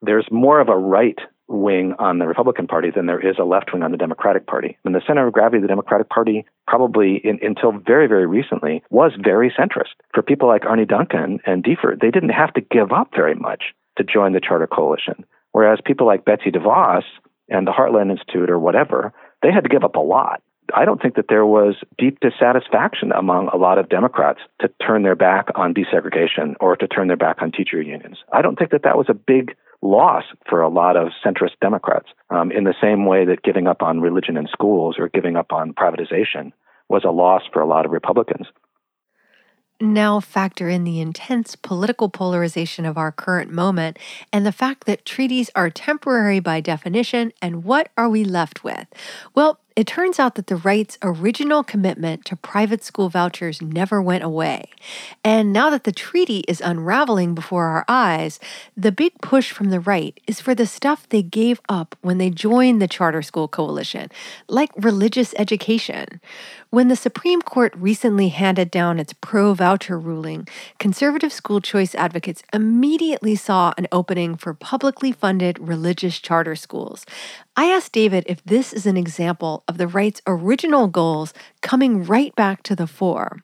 There's 0.02 0.28
more 0.30 0.60
of 0.60 0.68
a 0.68 0.78
right 0.78 1.18
wing 1.48 1.94
on 2.00 2.20
the 2.20 2.28
Republican 2.28 2.68
Party 2.68 2.90
than 2.90 3.06
there 3.06 3.20
is 3.20 3.36
a 3.40 3.44
left 3.44 3.72
wing 3.72 3.84
on 3.84 3.92
the 3.92 3.98
Democratic 3.98 4.48
Party. 4.48 4.78
And 4.84 4.96
the 4.96 5.02
center 5.06 5.28
of 5.28 5.34
gravity 5.34 5.58
of 5.58 5.62
the 5.62 5.68
Democratic 5.68 6.10
Party, 6.10 6.46
probably 6.68 7.22
in, 7.24 7.40
until 7.42 7.72
very, 7.72 8.08
very 8.08 8.26
recently, 8.26 8.84
was 8.90 9.12
very 9.22 9.52
centrist. 9.52 9.96
For 10.14 10.22
people 10.22 10.48
like 10.48 10.66
Arne 10.66 10.88
Duncan 10.88 11.40
and 11.46 11.64
DFER, 11.64 12.00
they 12.00 12.12
didn't 12.12 12.30
have 12.30 12.54
to 12.54 12.62
give 12.62 12.92
up 12.92 13.10
very 13.16 13.36
much 13.36 13.74
to 13.98 14.04
join 14.04 14.34
the 14.34 14.42
Charter 14.42 14.68
Coalition. 14.68 15.26
Whereas 15.52 15.80
people 15.86 16.08
like 16.08 16.26
Betsy 16.26 16.52
DeVos 16.52 17.04
and 17.50 17.68
the 17.68 17.72
Heartland 17.72 18.12
Institute 18.12 18.50
or 18.50 18.60
whatever, 18.60 19.14
they 19.42 19.52
had 19.52 19.64
to 19.64 19.70
give 19.70 19.84
up 19.84 19.96
a 19.96 20.00
lot. 20.00 20.42
I 20.74 20.86
don't 20.86 21.02
think 21.02 21.16
that 21.16 21.28
there 21.30 21.46
was 21.46 21.76
deep 21.98 22.20
dissatisfaction 22.22 23.12
among 23.12 23.50
a 23.50 23.58
lot 23.58 23.78
of 23.78 23.88
Democrats 23.88 24.40
to 24.62 24.70
turn 24.86 25.04
their 25.04 25.16
back 25.16 25.50
on 25.56 25.74
desegregation 25.76 26.56
or 26.60 26.76
to 26.76 26.88
turn 26.88 27.08
their 27.08 27.18
back 27.18 27.42
on 27.42 27.52
teacher 27.52 27.82
unions. 27.82 28.18
I 28.34 28.42
don't 28.42 28.58
think 28.58 28.72
that 28.72 28.84
that 28.84 28.98
was 28.98 29.06
a 29.08 29.14
big 29.14 29.56
loss 29.86 30.24
for 30.50 30.62
a 30.62 30.70
lot 30.70 30.98
of 30.98 31.10
centrist 31.26 31.60
Democrats, 31.62 32.08
um, 32.30 32.52
in 32.52 32.64
the 32.64 32.76
same 32.82 33.06
way 33.06 33.26
that 33.26 33.44
giving 33.44 33.68
up 33.68 33.82
on 33.82 34.02
religion 34.02 34.38
in 34.38 34.48
schools 34.48 34.96
or 34.98 35.10
giving 35.10 35.36
up 35.36 35.52
on 35.52 35.74
privatization 35.74 36.52
was 36.90 37.04
a 37.04 37.12
loss 37.12 37.44
for 37.52 37.62
a 37.62 37.68
lot 37.68 37.86
of 37.86 37.92
Republicans. 37.92 38.48
Now, 39.82 40.22
factor 40.22 40.70
in 40.70 40.86
the 40.86 41.02
intense 41.02 41.58
political 41.58 42.08
polarization 42.08 42.86
of 42.86 42.98
our 42.98 43.12
current 43.12 43.52
moment 43.52 44.00
and 44.32 44.46
the 44.46 44.54
fact 44.54 44.86
that 44.86 45.04
treaties 45.04 45.50
are 45.54 45.70
temporary 45.70 46.40
by 46.40 46.62
definition, 46.62 47.34
and 47.42 47.66
what 47.66 47.90
are 47.98 48.08
we 48.08 48.24
left 48.24 48.64
with? 48.64 48.88
Well, 49.34 49.60
it 49.76 49.88
turns 49.88 50.20
out 50.20 50.36
that 50.36 50.48
the 50.48 50.56
right's 50.56 50.98
original 51.02 51.62
commitment 51.62 52.24
to 52.26 52.36
private 52.38 52.82
school 52.82 53.10
vouchers 53.10 53.62
never 53.62 54.02
went 54.02 54.24
away. 54.24 54.70
And 55.24 55.52
now 55.52 55.70
that 55.70 55.84
the 55.84 55.92
treaty 55.92 56.46
is 56.48 56.62
unraveling 56.62 57.36
before 57.36 57.66
our 57.66 57.84
eyes, 57.90 58.40
the 58.78 58.94
big 58.94 59.20
push 59.22 59.52
from 59.52 59.72
the 59.72 59.82
right 59.82 60.18
is 60.28 60.40
for 60.40 60.56
the 60.56 60.66
stuff 60.66 61.10
they 61.10 61.22
gave 61.22 61.60
up 61.68 61.98
when 62.02 62.20
they 62.20 62.30
joined 62.30 62.82
the 62.82 62.88
charter 62.88 63.22
school 63.22 63.50
coalition, 63.50 64.10
like 64.48 64.72
religious 64.78 65.34
education. 65.38 66.22
When 66.70 66.88
the 66.88 66.96
Supreme 66.96 67.42
Court 67.42 67.74
recently 67.76 68.30
handed 68.30 68.72
down 68.72 69.00
its 69.00 69.14
pro 69.14 69.54
voucher 69.54 70.00
ruling, 70.00 70.48
conservative 70.80 71.34
school 71.34 71.60
choice 71.60 71.96
advocates 71.96 72.44
immediately 72.54 73.36
saw 73.36 73.74
an 73.78 73.88
opening 73.92 74.36
for 74.36 74.54
publicly 74.54 75.12
funded 75.12 75.60
religious 75.60 76.20
charter 76.20 76.56
schools. 76.56 77.06
I 77.58 77.66
asked 77.66 77.94
David 77.94 78.26
if 78.28 78.44
this 78.44 78.74
is 78.74 78.86
an 78.86 78.98
example 78.98 79.64
of 79.68 79.78
the 79.78 79.88
right's 79.88 80.22
original 80.28 80.88
goals 80.88 81.34
coming 81.62 82.04
right 82.04 82.36
back 82.36 82.64
to 82.64 82.76
the 82.76 82.88
fore. 82.88 83.40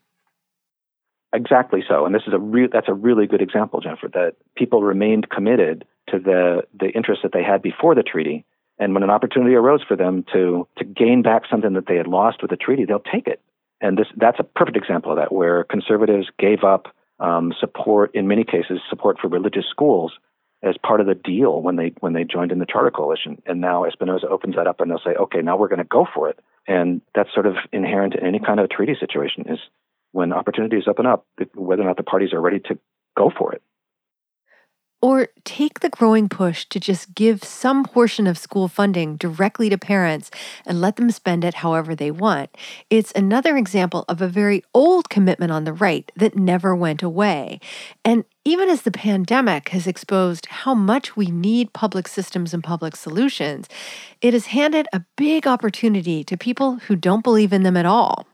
Exactly 1.34 1.82
so, 1.88 2.06
and 2.06 2.14
this 2.14 2.24
is 2.28 2.34
a 2.34 2.40
re- 2.40 2.68
that's 2.72 2.90
a 2.90 2.94
really 2.94 3.26
good 3.26 3.42
example, 3.42 3.80
Jennifer. 3.80 4.10
That 4.10 4.36
people 4.58 4.84
remained 4.84 5.30
committed 5.30 5.86
to 6.10 6.20
the 6.20 6.64
the 6.78 6.90
interests 6.90 7.24
that 7.24 7.32
they 7.32 7.44
had 7.44 7.62
before 7.62 7.96
the 7.96 8.04
treaty, 8.04 8.46
and 8.78 8.94
when 8.94 9.04
an 9.04 9.10
opportunity 9.10 9.56
arose 9.56 9.82
for 9.88 9.96
them 9.96 10.26
to 10.34 10.68
to 10.78 10.84
gain 10.84 11.22
back 11.22 11.44
something 11.50 11.74
that 11.74 11.88
they 11.88 11.96
had 11.96 12.08
lost 12.08 12.42
with 12.42 12.52
the 12.52 12.58
treaty, 12.58 12.84
they'll 12.84 13.00
take 13.00 13.28
it. 13.28 13.42
And 13.80 13.98
this 13.98 14.08
that's 14.18 14.40
a 14.40 14.44
perfect 14.44 14.76
example 14.76 15.12
of 15.12 15.18
that, 15.18 15.32
where 15.32 15.64
conservatives 15.64 16.28
gave 16.38 16.66
up 16.66 16.94
um, 17.22 17.54
support 17.58 18.14
in 18.14 18.28
many 18.28 18.44
cases 18.44 18.82
support 18.90 19.18
for 19.18 19.30
religious 19.30 19.66
schools 19.70 20.12
as 20.64 20.76
part 20.78 21.02
of 21.02 21.08
the 21.08 21.16
deal 21.16 21.62
when 21.62 21.76
they 21.76 21.94
when 22.00 22.14
they 22.14 22.24
joined 22.24 22.52
in 22.52 22.60
the 22.60 22.66
charter 22.66 22.92
coalition. 22.92 23.42
And 23.46 23.62
now 23.62 23.86
Espinoza 23.86 24.26
opens 24.26 24.56
that 24.56 24.68
up 24.68 24.80
and 24.80 24.90
they'll 24.92 25.00
say, 25.00 25.16
okay, 25.16 25.42
now 25.42 25.58
we're 25.58 25.68
going 25.68 25.80
to 25.80 25.86
go 25.86 26.06
for 26.14 26.30
it. 26.30 26.40
And 26.68 27.02
that's 27.16 27.34
sort 27.34 27.48
of 27.48 27.56
inherent 27.72 28.16
in 28.16 28.26
any 28.26 28.40
kind 28.40 28.60
of 28.60 28.70
treaty 28.70 28.96
situation 29.00 29.46
is 29.50 29.60
when 30.12 30.34
opportunities 30.34 30.84
open 30.88 31.06
up, 31.06 31.26
whether 31.56 31.82
or 31.82 31.86
not 31.86 31.98
the 31.98 32.04
parties 32.04 32.34
are 32.34 32.42
ready 32.42 32.60
to 32.60 32.78
go 33.18 33.32
for 33.36 33.54
it. 33.54 33.62
Or 35.02 35.30
take 35.44 35.80
the 35.80 35.90
growing 35.90 36.30
push 36.30 36.66
to 36.66 36.80
just 36.80 37.16
give 37.16 37.44
some 37.44 37.84
portion 37.84 38.28
of 38.28 38.38
school 38.38 38.68
funding 38.68 39.18
directly 39.18 39.68
to 39.70 39.78
parents 39.78 40.30
and 40.66 40.80
let 40.80 40.96
them 40.98 41.10
spend 41.10 41.44
it 41.44 41.56
however 41.56 41.96
they 41.96 42.12
want. 42.12 42.52
It's 42.90 43.12
another 43.14 43.58
example 43.58 44.06
of 44.08 44.22
a 44.22 44.28
very 44.28 44.64
old 44.76 45.10
commitment 45.10 45.52
on 45.52 45.64
the 45.64 45.74
right 45.74 46.12
that 46.16 46.36
never 46.36 46.76
went 46.76 47.02
away. 47.02 47.60
And 48.06 48.26
even 48.46 48.70
as 48.70 48.84
the 48.84 48.92
pandemic 48.92 49.70
has 49.70 49.88
exposed 49.88 50.46
how 50.48 50.76
much 50.76 51.16
we 51.16 51.28
need 51.28 51.74
public 51.74 52.08
systems 52.08 52.54
and 52.54 52.64
public 52.64 52.96
solutions, 52.96 53.68
it 54.22 54.34
has 54.34 54.48
handed 54.48 54.88
a 54.94 55.04
big 55.16 55.48
opportunity 55.48 56.24
to 56.24 56.38
people 56.38 56.78
who 56.78 56.96
don't 56.96 57.24
believe 57.24 57.54
in 57.54 57.64
them 57.64 57.78
at 57.78 57.86
all. 57.86 58.28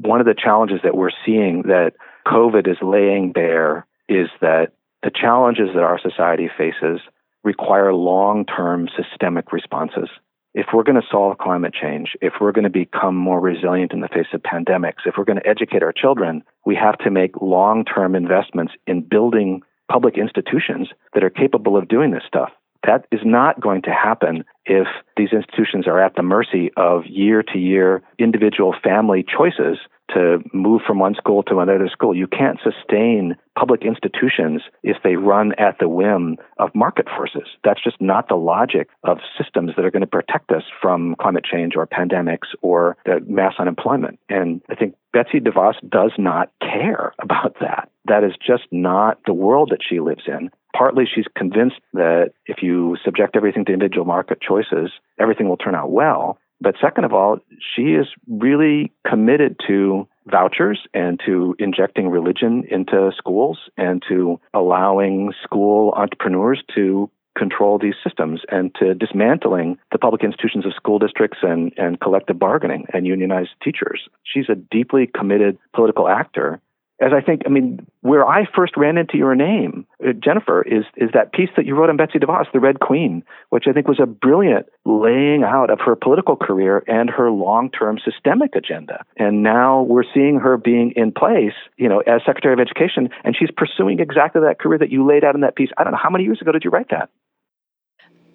One 0.00 0.20
of 0.20 0.26
the 0.26 0.34
challenges 0.34 0.80
that 0.84 0.96
we're 0.96 1.10
seeing 1.24 1.62
that 1.62 1.94
COVID 2.26 2.68
is 2.68 2.76
laying 2.80 3.32
bare 3.32 3.86
is 4.08 4.28
that 4.40 4.72
the 5.02 5.10
challenges 5.10 5.70
that 5.74 5.82
our 5.82 5.98
society 5.98 6.48
faces 6.56 7.00
require 7.44 7.92
long 7.94 8.44
term 8.44 8.88
systemic 8.96 9.52
responses. 9.52 10.08
If 10.52 10.66
we're 10.74 10.82
going 10.82 11.00
to 11.00 11.06
solve 11.08 11.38
climate 11.38 11.72
change, 11.72 12.16
if 12.20 12.34
we're 12.40 12.52
going 12.52 12.64
to 12.64 12.70
become 12.70 13.14
more 13.14 13.40
resilient 13.40 13.92
in 13.92 14.00
the 14.00 14.08
face 14.08 14.26
of 14.32 14.42
pandemics, 14.42 15.06
if 15.06 15.14
we're 15.16 15.24
going 15.24 15.38
to 15.38 15.48
educate 15.48 15.82
our 15.82 15.92
children, 15.92 16.42
we 16.66 16.74
have 16.74 16.98
to 16.98 17.10
make 17.10 17.40
long 17.40 17.84
term 17.84 18.14
investments 18.16 18.72
in 18.86 19.02
building 19.02 19.62
public 19.90 20.18
institutions 20.18 20.88
that 21.14 21.24
are 21.24 21.30
capable 21.30 21.76
of 21.76 21.88
doing 21.88 22.10
this 22.10 22.24
stuff. 22.26 22.50
That 22.86 23.06
is 23.12 23.20
not 23.24 23.60
going 23.60 23.82
to 23.82 23.90
happen 23.90 24.44
if 24.70 24.86
these 25.16 25.32
institutions 25.32 25.88
are 25.88 26.00
at 26.00 26.14
the 26.14 26.22
mercy 26.22 26.70
of 26.76 27.04
year 27.06 27.42
to 27.42 27.58
year 27.58 28.02
individual 28.20 28.72
family 28.84 29.24
choices 29.24 29.78
to 30.14 30.38
move 30.52 30.82
from 30.86 30.98
one 30.98 31.14
school 31.14 31.42
to 31.44 31.58
another 31.58 31.88
school. 31.88 32.16
You 32.16 32.26
can't 32.26 32.58
sustain 32.62 33.36
public 33.58 33.84
institutions 33.84 34.62
if 34.82 34.96
they 35.02 35.16
run 35.16 35.52
at 35.58 35.78
the 35.78 35.88
whim 35.88 36.36
of 36.58 36.74
market 36.74 37.06
forces. 37.16 37.48
That's 37.64 37.82
just 37.82 38.00
not 38.00 38.28
the 38.28 38.36
logic 38.36 38.88
of 39.04 39.18
systems 39.36 39.72
that 39.76 39.84
are 39.84 39.90
going 39.90 40.00
to 40.02 40.06
protect 40.06 40.50
us 40.50 40.62
from 40.80 41.16
climate 41.20 41.44
change 41.44 41.74
or 41.76 41.86
pandemics 41.86 42.48
or 42.62 42.96
mass 43.26 43.54
unemployment. 43.58 44.18
And 44.28 44.62
I 44.70 44.76
think 44.76 44.94
Betsy 45.12 45.40
DeVos 45.40 45.74
does 45.88 46.12
not 46.16 46.50
care 46.60 47.12
about 47.22 47.56
that. 47.60 47.90
That 48.06 48.24
is 48.24 48.32
just 48.44 48.64
not 48.70 49.18
the 49.26 49.34
world 49.34 49.70
that 49.72 49.80
she 49.86 50.00
lives 50.00 50.22
in. 50.26 50.50
Partly 50.76 51.04
she's 51.12 51.26
convinced 51.36 51.80
that 51.92 52.32
if 52.46 52.62
you 52.62 52.96
subject 53.04 53.36
everything 53.36 53.64
to 53.66 53.72
individual 53.72 54.06
market 54.06 54.38
choices, 54.40 54.90
everything 55.18 55.48
will 55.48 55.56
turn 55.56 55.74
out 55.74 55.90
well. 55.90 56.38
But 56.60 56.74
second 56.80 57.04
of 57.04 57.12
all, 57.12 57.38
she 57.74 57.94
is 57.94 58.06
really 58.28 58.92
committed 59.08 59.56
to 59.66 60.06
vouchers 60.26 60.78
and 60.92 61.18
to 61.26 61.56
injecting 61.58 62.08
religion 62.08 62.64
into 62.70 63.10
schools 63.16 63.58
and 63.76 64.02
to 64.08 64.38
allowing 64.52 65.32
school 65.42 65.92
entrepreneurs 65.96 66.62
to 66.74 67.10
control 67.38 67.78
these 67.78 67.94
systems 68.04 68.42
and 68.50 68.74
to 68.74 68.94
dismantling 68.94 69.78
the 69.92 69.98
public 69.98 70.22
institutions 70.22 70.66
of 70.66 70.74
school 70.74 70.98
districts 70.98 71.38
and, 71.42 71.72
and 71.76 72.00
collective 72.00 72.38
bargaining 72.38 72.84
and 72.92 73.06
unionized 73.06 73.50
teachers. 73.62 74.08
She's 74.24 74.48
a 74.50 74.54
deeply 74.54 75.06
committed 75.06 75.56
political 75.74 76.08
actor 76.08 76.60
as 77.00 77.12
I 77.14 77.20
think, 77.20 77.42
I 77.46 77.48
mean, 77.48 77.86
where 78.02 78.26
I 78.26 78.44
first 78.54 78.76
ran 78.76 78.98
into 78.98 79.16
your 79.16 79.34
name, 79.34 79.86
uh, 80.06 80.12
Jennifer, 80.12 80.62
is 80.62 80.84
is 80.96 81.10
that 81.14 81.32
piece 81.32 81.48
that 81.56 81.66
you 81.66 81.74
wrote 81.74 81.88
on 81.88 81.96
Betsy 81.96 82.18
DeVos, 82.18 82.52
The 82.52 82.60
Red 82.60 82.80
Queen, 82.80 83.24
which 83.48 83.64
I 83.68 83.72
think 83.72 83.88
was 83.88 84.00
a 84.00 84.06
brilliant 84.06 84.66
laying 84.84 85.42
out 85.42 85.70
of 85.70 85.80
her 85.80 85.96
political 85.96 86.36
career 86.36 86.84
and 86.86 87.08
her 87.08 87.30
long-term 87.30 87.98
systemic 88.04 88.54
agenda. 88.54 89.04
And 89.16 89.42
now 89.42 89.82
we're 89.82 90.04
seeing 90.14 90.38
her 90.40 90.56
being 90.56 90.92
in 90.96 91.12
place, 91.12 91.54
you 91.76 91.88
know, 91.88 92.00
as 92.00 92.20
Secretary 92.26 92.52
of 92.52 92.60
Education, 92.60 93.08
and 93.24 93.36
she's 93.36 93.50
pursuing 93.56 94.00
exactly 94.00 94.42
that 94.42 94.58
career 94.58 94.78
that 94.78 94.90
you 94.90 95.06
laid 95.06 95.24
out 95.24 95.34
in 95.34 95.40
that 95.40 95.56
piece. 95.56 95.70
I 95.78 95.84
don't 95.84 95.92
know 95.92 96.00
how 96.02 96.10
many 96.10 96.24
years 96.24 96.40
ago 96.40 96.52
did 96.52 96.64
you 96.64 96.70
write 96.70 96.90
that? 96.90 97.08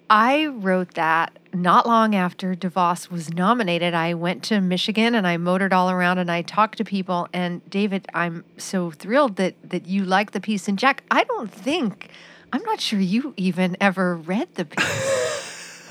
I 0.08 0.46
wrote 0.46 0.94
that 0.94 1.38
not 1.52 1.86
long 1.86 2.14
after 2.14 2.54
DeVos 2.54 3.10
was 3.10 3.32
nominated. 3.32 3.94
I 3.94 4.14
went 4.14 4.44
to 4.44 4.60
Michigan 4.60 5.14
and 5.14 5.26
I 5.26 5.36
motored 5.36 5.72
all 5.72 5.90
around 5.90 6.18
and 6.18 6.30
I 6.30 6.42
talked 6.42 6.78
to 6.78 6.84
people. 6.84 7.28
And 7.32 7.68
David, 7.68 8.06
I'm 8.14 8.44
so 8.56 8.90
thrilled 8.90 9.36
that 9.36 9.54
that 9.68 9.86
you 9.86 10.04
like 10.04 10.30
the 10.30 10.40
piece. 10.40 10.68
And 10.68 10.78
Jack, 10.78 11.02
I 11.10 11.24
don't 11.24 11.52
think 11.52 12.10
I'm 12.52 12.62
not 12.62 12.80
sure 12.80 13.00
you 13.00 13.34
even 13.36 13.76
ever 13.80 14.16
read 14.16 14.54
the 14.54 14.66
piece. 14.66 15.82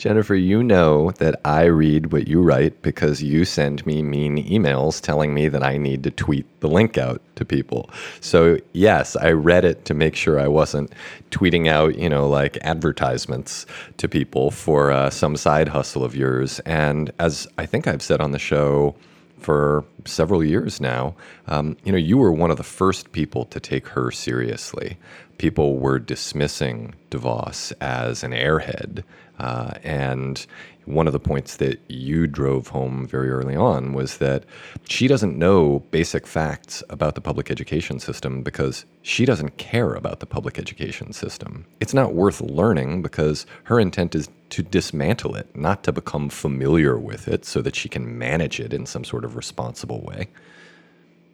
Jennifer, 0.00 0.34
you 0.34 0.62
know 0.62 1.10
that 1.18 1.38
I 1.44 1.64
read 1.64 2.10
what 2.10 2.26
you 2.26 2.40
write 2.40 2.80
because 2.80 3.22
you 3.22 3.44
send 3.44 3.84
me 3.84 4.02
mean 4.02 4.42
emails 4.48 4.98
telling 4.98 5.34
me 5.34 5.50
that 5.50 5.62
I 5.62 5.76
need 5.76 6.04
to 6.04 6.10
tweet 6.10 6.46
the 6.60 6.68
link 6.68 6.96
out 6.96 7.20
to 7.36 7.44
people. 7.44 7.90
So, 8.22 8.56
yes, 8.72 9.14
I 9.14 9.32
read 9.32 9.66
it 9.66 9.84
to 9.84 9.92
make 9.92 10.16
sure 10.16 10.40
I 10.40 10.48
wasn't 10.48 10.94
tweeting 11.32 11.68
out, 11.68 11.98
you 11.98 12.08
know, 12.08 12.26
like 12.26 12.56
advertisements 12.62 13.66
to 13.98 14.08
people 14.08 14.50
for 14.50 14.90
uh, 14.90 15.10
some 15.10 15.36
side 15.36 15.68
hustle 15.68 16.02
of 16.02 16.16
yours. 16.16 16.60
And 16.60 17.12
as 17.18 17.46
I 17.58 17.66
think 17.66 17.86
I've 17.86 18.00
said 18.00 18.22
on 18.22 18.30
the 18.30 18.38
show, 18.38 18.96
for 19.38 19.84
several 20.04 20.44
years 20.44 20.80
now, 20.80 21.14
um, 21.46 21.76
you 21.84 21.92
know, 21.92 21.98
you 21.98 22.18
were 22.18 22.32
one 22.32 22.50
of 22.50 22.56
the 22.56 22.62
first 22.62 23.12
people 23.12 23.44
to 23.46 23.58
take 23.58 23.88
her 23.88 24.10
seriously. 24.10 24.98
People 25.38 25.78
were 25.78 25.98
dismissing 25.98 26.94
DeVos 27.10 27.72
as 27.80 28.22
an 28.22 28.32
airhead, 28.32 29.02
uh, 29.40 29.72
and 29.82 30.46
one 30.84 31.06
of 31.06 31.14
the 31.14 31.20
points 31.20 31.56
that 31.56 31.80
you 31.88 32.26
drove 32.26 32.68
home 32.68 33.06
very 33.06 33.30
early 33.30 33.56
on 33.56 33.94
was 33.94 34.18
that 34.18 34.44
she 34.84 35.08
doesn't 35.08 35.38
know 35.38 35.78
basic 35.90 36.26
facts 36.26 36.82
about 36.90 37.14
the 37.14 37.20
public 37.22 37.50
education 37.50 37.98
system 37.98 38.42
because 38.42 38.84
she 39.00 39.24
doesn't 39.24 39.56
care 39.56 39.94
about 39.94 40.20
the 40.20 40.26
public 40.26 40.58
education 40.58 41.12
system. 41.14 41.64
It's 41.80 41.94
not 41.94 42.14
worth 42.14 42.42
learning 42.42 43.00
because 43.00 43.46
her 43.64 43.80
intent 43.80 44.14
is 44.14 44.28
to 44.50 44.62
dismantle 44.62 45.36
it, 45.36 45.54
not 45.56 45.84
to 45.84 45.92
become 45.92 46.28
familiar 46.28 46.98
with 46.98 47.26
it 47.28 47.46
so 47.46 47.62
that 47.62 47.76
she 47.76 47.88
can 47.88 48.18
manage 48.18 48.60
it 48.60 48.74
in 48.74 48.84
some 48.84 49.04
sort 49.04 49.24
of 49.24 49.36
responsible 49.36 50.02
way. 50.02 50.28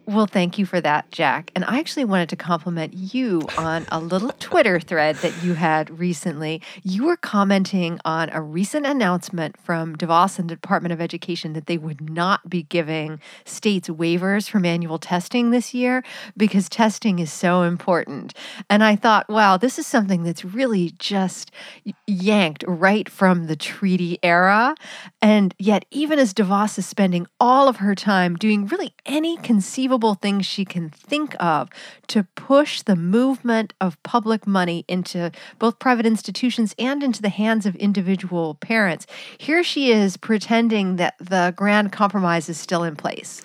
Well, 0.09 0.25
thank 0.25 0.57
you 0.57 0.65
for 0.65 0.79
that, 0.79 1.11
Jack. 1.11 1.51
And 1.53 1.65
I 1.65 1.79
actually 1.79 2.05
wanted 2.05 2.29
to 2.29 2.37
compliment 2.37 2.93
you 2.93 3.41
on 3.57 3.85
a 3.91 3.99
little 3.99 4.29
Twitter 4.39 4.79
thread 4.79 5.17
that 5.17 5.43
you 5.43 5.55
had 5.55 5.99
recently. 5.99 6.61
You 6.81 7.07
were 7.07 7.17
commenting 7.17 7.99
on 8.05 8.29
a 8.29 8.41
recent 8.41 8.85
announcement 8.85 9.57
from 9.57 9.97
DeVos 9.97 10.39
and 10.39 10.49
the 10.49 10.55
Department 10.55 10.93
of 10.93 11.01
Education 11.01 11.51
that 11.53 11.65
they 11.65 11.77
would 11.77 12.09
not 12.09 12.49
be 12.49 12.63
giving 12.63 13.19
states 13.43 13.89
waivers 13.89 14.49
for 14.49 14.61
manual 14.61 14.97
testing 14.97 15.51
this 15.51 15.73
year 15.73 16.05
because 16.37 16.69
testing 16.69 17.19
is 17.19 17.29
so 17.29 17.63
important. 17.63 18.33
And 18.69 18.85
I 18.85 18.95
thought, 18.95 19.27
wow, 19.27 19.57
this 19.57 19.77
is 19.77 19.85
something 19.85 20.23
that's 20.23 20.45
really 20.45 20.93
just 20.99 21.51
yanked 22.05 22.63
right 22.65 23.09
from 23.09 23.47
the 23.47 23.57
treaty 23.57 24.19
era. 24.23 24.73
And 25.21 25.53
yet, 25.59 25.83
even 25.91 26.17
as 26.17 26.33
DeVos 26.33 26.77
is 26.77 26.85
spending 26.85 27.27
all 27.41 27.67
of 27.67 27.77
her 27.77 27.93
time 27.93 28.37
doing 28.37 28.67
really 28.67 28.93
any 29.05 29.35
conceivable 29.35 29.96
things 30.15 30.45
she 30.45 30.65
can 30.65 30.89
think 30.89 31.35
of 31.39 31.69
to 32.07 32.23
push 32.35 32.81
the 32.81 32.95
movement 32.95 33.73
of 33.81 34.01
public 34.03 34.45
money 34.45 34.85
into 34.87 35.31
both 35.59 35.79
private 35.79 36.05
institutions 36.05 36.75
and 36.77 37.03
into 37.03 37.21
the 37.21 37.29
hands 37.29 37.65
of 37.65 37.75
individual 37.75 38.55
parents. 38.55 39.07
Here 39.37 39.63
she 39.63 39.91
is 39.91 40.17
pretending 40.17 40.97
that 40.97 41.15
the 41.19 41.53
grand 41.55 41.91
compromise 41.91 42.49
is 42.49 42.57
still 42.57 42.83
in 42.83 42.95
place. 42.95 43.41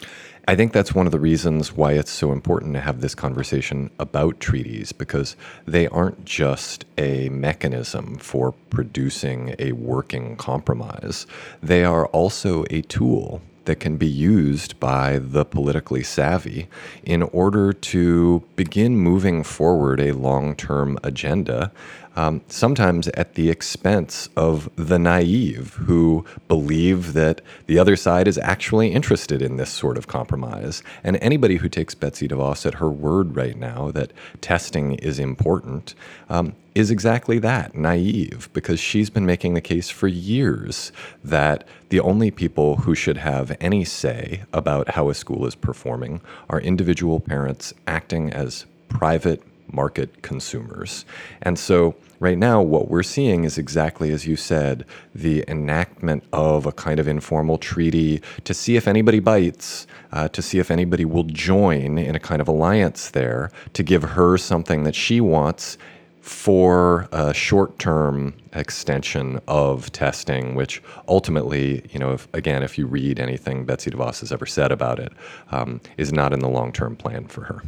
I 0.49 0.57
think 0.57 0.73
that's 0.73 0.93
one 0.93 1.07
of 1.07 1.12
the 1.12 1.21
reasons 1.21 1.73
why 1.73 1.93
it's 1.93 2.11
so 2.11 2.33
important 2.33 2.75
to 2.75 2.81
have 2.81 3.01
this 3.01 3.15
conversation 3.15 3.91
about 4.01 4.41
treaties 4.41 4.91
because 4.91 5.37
they 5.67 5.87
aren't 5.87 6.25
just 6.25 6.85
a 6.99 7.29
mechanism 7.29 8.19
for 8.19 8.51
producing 8.71 9.55
a 9.61 9.71
working 9.71 10.35
compromise. 10.37 11.29
They 11.62 11.85
are 11.85 12.07
also 12.07 12.65
a 12.71 12.83
tool 12.83 13.41
that 13.64 13.81
can 13.81 13.96
be 13.96 14.07
used 14.07 14.79
by 14.81 15.18
the 15.18 15.44
politically 15.44 16.03
savvy 16.03 16.68
in 17.05 17.22
order 17.22 17.72
to 17.72 18.42
begin 18.57 18.96
moving 18.96 19.42
forward 19.42 20.01
a 20.01 20.12
long 20.12 20.55
term 20.55 20.98
agenda 21.03 21.72
um, 22.16 22.42
sometimes 22.48 23.09
at 23.09 23.35
the 23.35 23.51
expense 23.51 24.29
of 24.37 24.68
the 24.77 24.98
naive 24.98 25.75
who 25.75 26.25
believe 26.48 27.12
that 27.14 27.40
the 27.66 27.79
other 27.79 27.96
side 27.96 28.29
is 28.29 28.38
actually 28.38 28.92
interested 28.92 29.42
in 29.42 29.57
this 29.57 29.70
sort 29.70 29.96
of 29.96 30.07
compromise. 30.07 30.83
And 31.03 31.16
anybody 31.16 31.57
who 31.57 31.68
takes 31.68 31.94
Betsy 31.94 32.29
DeVos 32.29 32.66
at 32.66 32.75
her 32.75 32.90
word 32.90 33.37
right 33.37 33.57
now 33.57 33.90
that 33.92 34.12
testing 34.40 34.94
is 34.96 35.18
important 35.18 35.94
um, 36.29 36.55
is 36.75 36.90
exactly 36.90 37.38
that 37.38 37.75
naive, 37.75 38.48
because 38.53 38.81
she's 38.81 39.11
been 39.11 39.27
making 39.27 39.55
the 39.55 39.61
case 39.61 39.90
for 39.90 40.09
years 40.09 40.90
that 41.22 41.66
the 41.90 42.01
only 42.01 42.31
people 42.31 42.77
who 42.77 42.94
should 42.94 43.18
have 43.18 43.55
any 43.61 43.85
say 43.85 44.42
about 44.53 44.90
how 44.90 45.11
a 45.11 45.14
school 45.14 45.46
is 45.46 45.55
performing 45.55 46.20
are 46.48 46.61
individual 46.61 47.20
parents 47.20 47.75
acting 47.87 48.33
as 48.33 48.64
private 48.88 49.42
market 49.73 50.23
consumers. 50.23 51.05
And 51.43 51.59
so, 51.59 51.95
right 52.21 52.39
now, 52.39 52.63
what 52.63 52.89
we're 52.89 53.03
seeing 53.03 53.45
is 53.45 53.59
exactly 53.59 54.13
as 54.13 54.27
you 54.27 54.37
said 54.37 54.85
the 55.15 55.45
enactment 55.49 56.25
of 56.33 56.67
a 56.67 56.73
kind 56.73 57.01
of 57.01 57.09
informal 57.09 57.59
treaty 57.59 58.23
to 58.45 58.55
see 58.55 58.77
if 58.77 58.87
anybody 58.87 59.19
bites, 59.19 59.87
uh, 60.13 60.29
to 60.29 60.43
see 60.43 60.59
if 60.59 60.71
anybody 60.71 61.05
will 61.05 61.25
join 61.25 61.99
in 61.99 62.15
a 62.15 62.21
kind 62.21 62.41
of 62.41 62.49
alliance 62.49 63.11
there 63.11 63.51
to 63.73 63.83
give 63.83 64.03
her 64.03 64.37
something 64.37 64.85
that 64.85 64.95
she 64.95 65.21
wants 65.21 65.79
for 66.23 67.09
a 67.11 67.35
short-term 67.35 68.33
extension 68.53 69.41
of 69.49 69.91
testing, 69.91 70.55
which 70.55 70.81
ultimately, 71.09 71.85
you 71.91 71.99
know, 71.99 72.13
if, 72.13 72.33
again, 72.33 72.63
if 72.63 72.79
you 72.79 72.87
read 72.87 73.19
anything 73.19 73.65
Betsy 73.65 73.91
DeVos 73.91 74.21
has 74.21 74.31
ever 74.31 74.47
said 74.47 74.71
about 74.71 75.01
it, 75.01 75.13
um, 75.51 75.81
is 75.97 76.13
not 76.13 76.33
in 76.33 76.39
the 76.39 76.49
long-term 76.49 76.95
plan 76.95 77.27
for 77.27 77.43
her. 77.43 77.63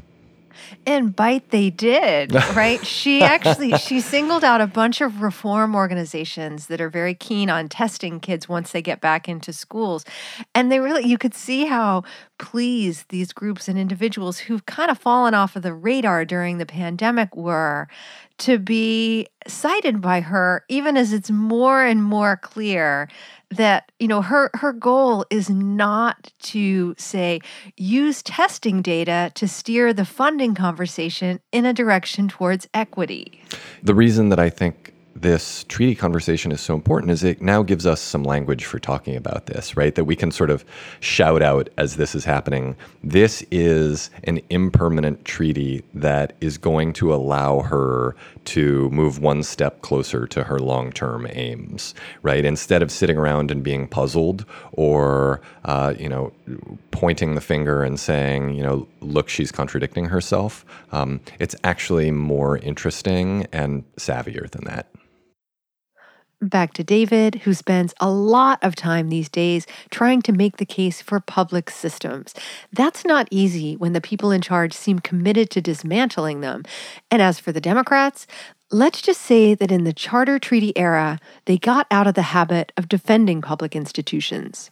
And 0.86 1.14
bite 1.14 1.50
they 1.50 1.70
did, 1.70 2.34
right? 2.54 2.84
she 2.84 3.22
actually 3.22 3.72
she 3.78 4.00
singled 4.00 4.44
out 4.44 4.60
a 4.60 4.66
bunch 4.66 5.00
of 5.00 5.22
reform 5.22 5.74
organizations 5.74 6.66
that 6.66 6.80
are 6.80 6.90
very 6.90 7.14
keen 7.14 7.50
on 7.50 7.68
testing 7.68 8.20
kids 8.20 8.48
once 8.48 8.72
they 8.72 8.82
get 8.82 9.00
back 9.00 9.28
into 9.28 9.52
schools. 9.52 10.04
And 10.54 10.70
they 10.70 10.80
really 10.80 11.06
you 11.06 11.18
could 11.18 11.34
see 11.34 11.66
how 11.66 12.04
pleased 12.38 13.08
these 13.08 13.32
groups 13.32 13.68
and 13.68 13.78
individuals 13.78 14.38
who've 14.38 14.66
kind 14.66 14.90
of 14.90 14.98
fallen 14.98 15.34
off 15.34 15.56
of 15.56 15.62
the 15.62 15.74
radar 15.74 16.24
during 16.24 16.58
the 16.58 16.66
pandemic 16.66 17.34
were 17.36 17.88
to 18.38 18.58
be 18.58 19.26
cited 19.46 20.00
by 20.00 20.20
her 20.20 20.64
even 20.68 20.96
as 20.96 21.12
it's 21.12 21.30
more 21.30 21.84
and 21.84 22.02
more 22.02 22.36
clear 22.36 23.08
that 23.56 23.92
you 23.98 24.08
know 24.08 24.22
her 24.22 24.50
her 24.54 24.72
goal 24.72 25.24
is 25.30 25.50
not 25.50 26.32
to 26.42 26.94
say 26.98 27.40
use 27.76 28.22
testing 28.22 28.82
data 28.82 29.32
to 29.34 29.48
steer 29.48 29.92
the 29.92 30.04
funding 30.04 30.54
conversation 30.54 31.40
in 31.52 31.66
a 31.66 31.72
direction 31.72 32.28
towards 32.28 32.68
equity. 32.74 33.40
The 33.82 33.94
reason 33.94 34.28
that 34.30 34.38
I 34.38 34.50
think 34.50 34.93
this 35.16 35.64
treaty 35.64 35.94
conversation 35.94 36.50
is 36.50 36.60
so 36.60 36.74
important 36.74 37.12
is 37.12 37.22
it 37.22 37.40
now 37.40 37.62
gives 37.62 37.86
us 37.86 38.00
some 38.00 38.24
language 38.24 38.64
for 38.64 38.78
talking 38.78 39.16
about 39.16 39.46
this, 39.46 39.76
right? 39.76 39.94
That 39.94 40.04
we 40.04 40.16
can 40.16 40.30
sort 40.30 40.50
of 40.50 40.64
shout 41.00 41.40
out 41.40 41.68
as 41.76 41.96
this 41.96 42.14
is 42.14 42.24
happening. 42.24 42.76
This 43.02 43.44
is 43.50 44.10
an 44.24 44.40
impermanent 44.50 45.24
treaty 45.24 45.84
that 45.94 46.34
is 46.40 46.58
going 46.58 46.92
to 46.94 47.14
allow 47.14 47.60
her 47.60 48.16
to 48.46 48.90
move 48.90 49.20
one 49.20 49.42
step 49.42 49.82
closer 49.82 50.26
to 50.26 50.44
her 50.44 50.58
long 50.58 50.90
term 50.90 51.26
aims, 51.30 51.94
right? 52.22 52.44
Instead 52.44 52.82
of 52.82 52.90
sitting 52.90 53.16
around 53.16 53.50
and 53.50 53.62
being 53.62 53.86
puzzled 53.86 54.44
or, 54.72 55.40
uh, 55.64 55.94
you 55.98 56.08
know, 56.08 56.32
pointing 56.90 57.34
the 57.34 57.40
finger 57.40 57.84
and 57.84 58.00
saying, 58.00 58.54
you 58.54 58.62
know, 58.62 58.86
look, 59.00 59.28
she's 59.28 59.52
contradicting 59.52 60.06
herself, 60.06 60.64
um, 60.92 61.20
it's 61.38 61.54
actually 61.62 62.10
more 62.10 62.58
interesting 62.58 63.46
and 63.52 63.84
savvier 63.96 64.50
than 64.50 64.64
that 64.64 64.88
back 66.48 66.72
to 66.74 66.84
David, 66.84 67.36
who 67.44 67.54
spends 67.54 67.94
a 68.00 68.10
lot 68.10 68.58
of 68.62 68.74
time 68.74 69.08
these 69.08 69.28
days 69.28 69.66
trying 69.90 70.22
to 70.22 70.32
make 70.32 70.56
the 70.56 70.66
case 70.66 71.02
for 71.02 71.20
public 71.20 71.70
systems. 71.70 72.34
That's 72.72 73.04
not 73.04 73.28
easy 73.30 73.76
when 73.76 73.92
the 73.92 74.00
people 74.00 74.30
in 74.30 74.40
charge 74.40 74.72
seem 74.72 74.98
committed 74.98 75.50
to 75.50 75.60
dismantling 75.60 76.40
them. 76.40 76.64
And 77.10 77.20
as 77.20 77.38
for 77.38 77.52
the 77.52 77.60
Democrats, 77.60 78.26
let's 78.70 79.00
just 79.02 79.20
say 79.20 79.54
that 79.54 79.70
in 79.70 79.84
the 79.84 79.92
Charter 79.92 80.38
Treaty 80.38 80.76
era, 80.76 81.18
they 81.46 81.58
got 81.58 81.86
out 81.90 82.06
of 82.06 82.14
the 82.14 82.22
habit 82.22 82.72
of 82.76 82.88
defending 82.88 83.40
public 83.42 83.76
institutions. 83.76 84.70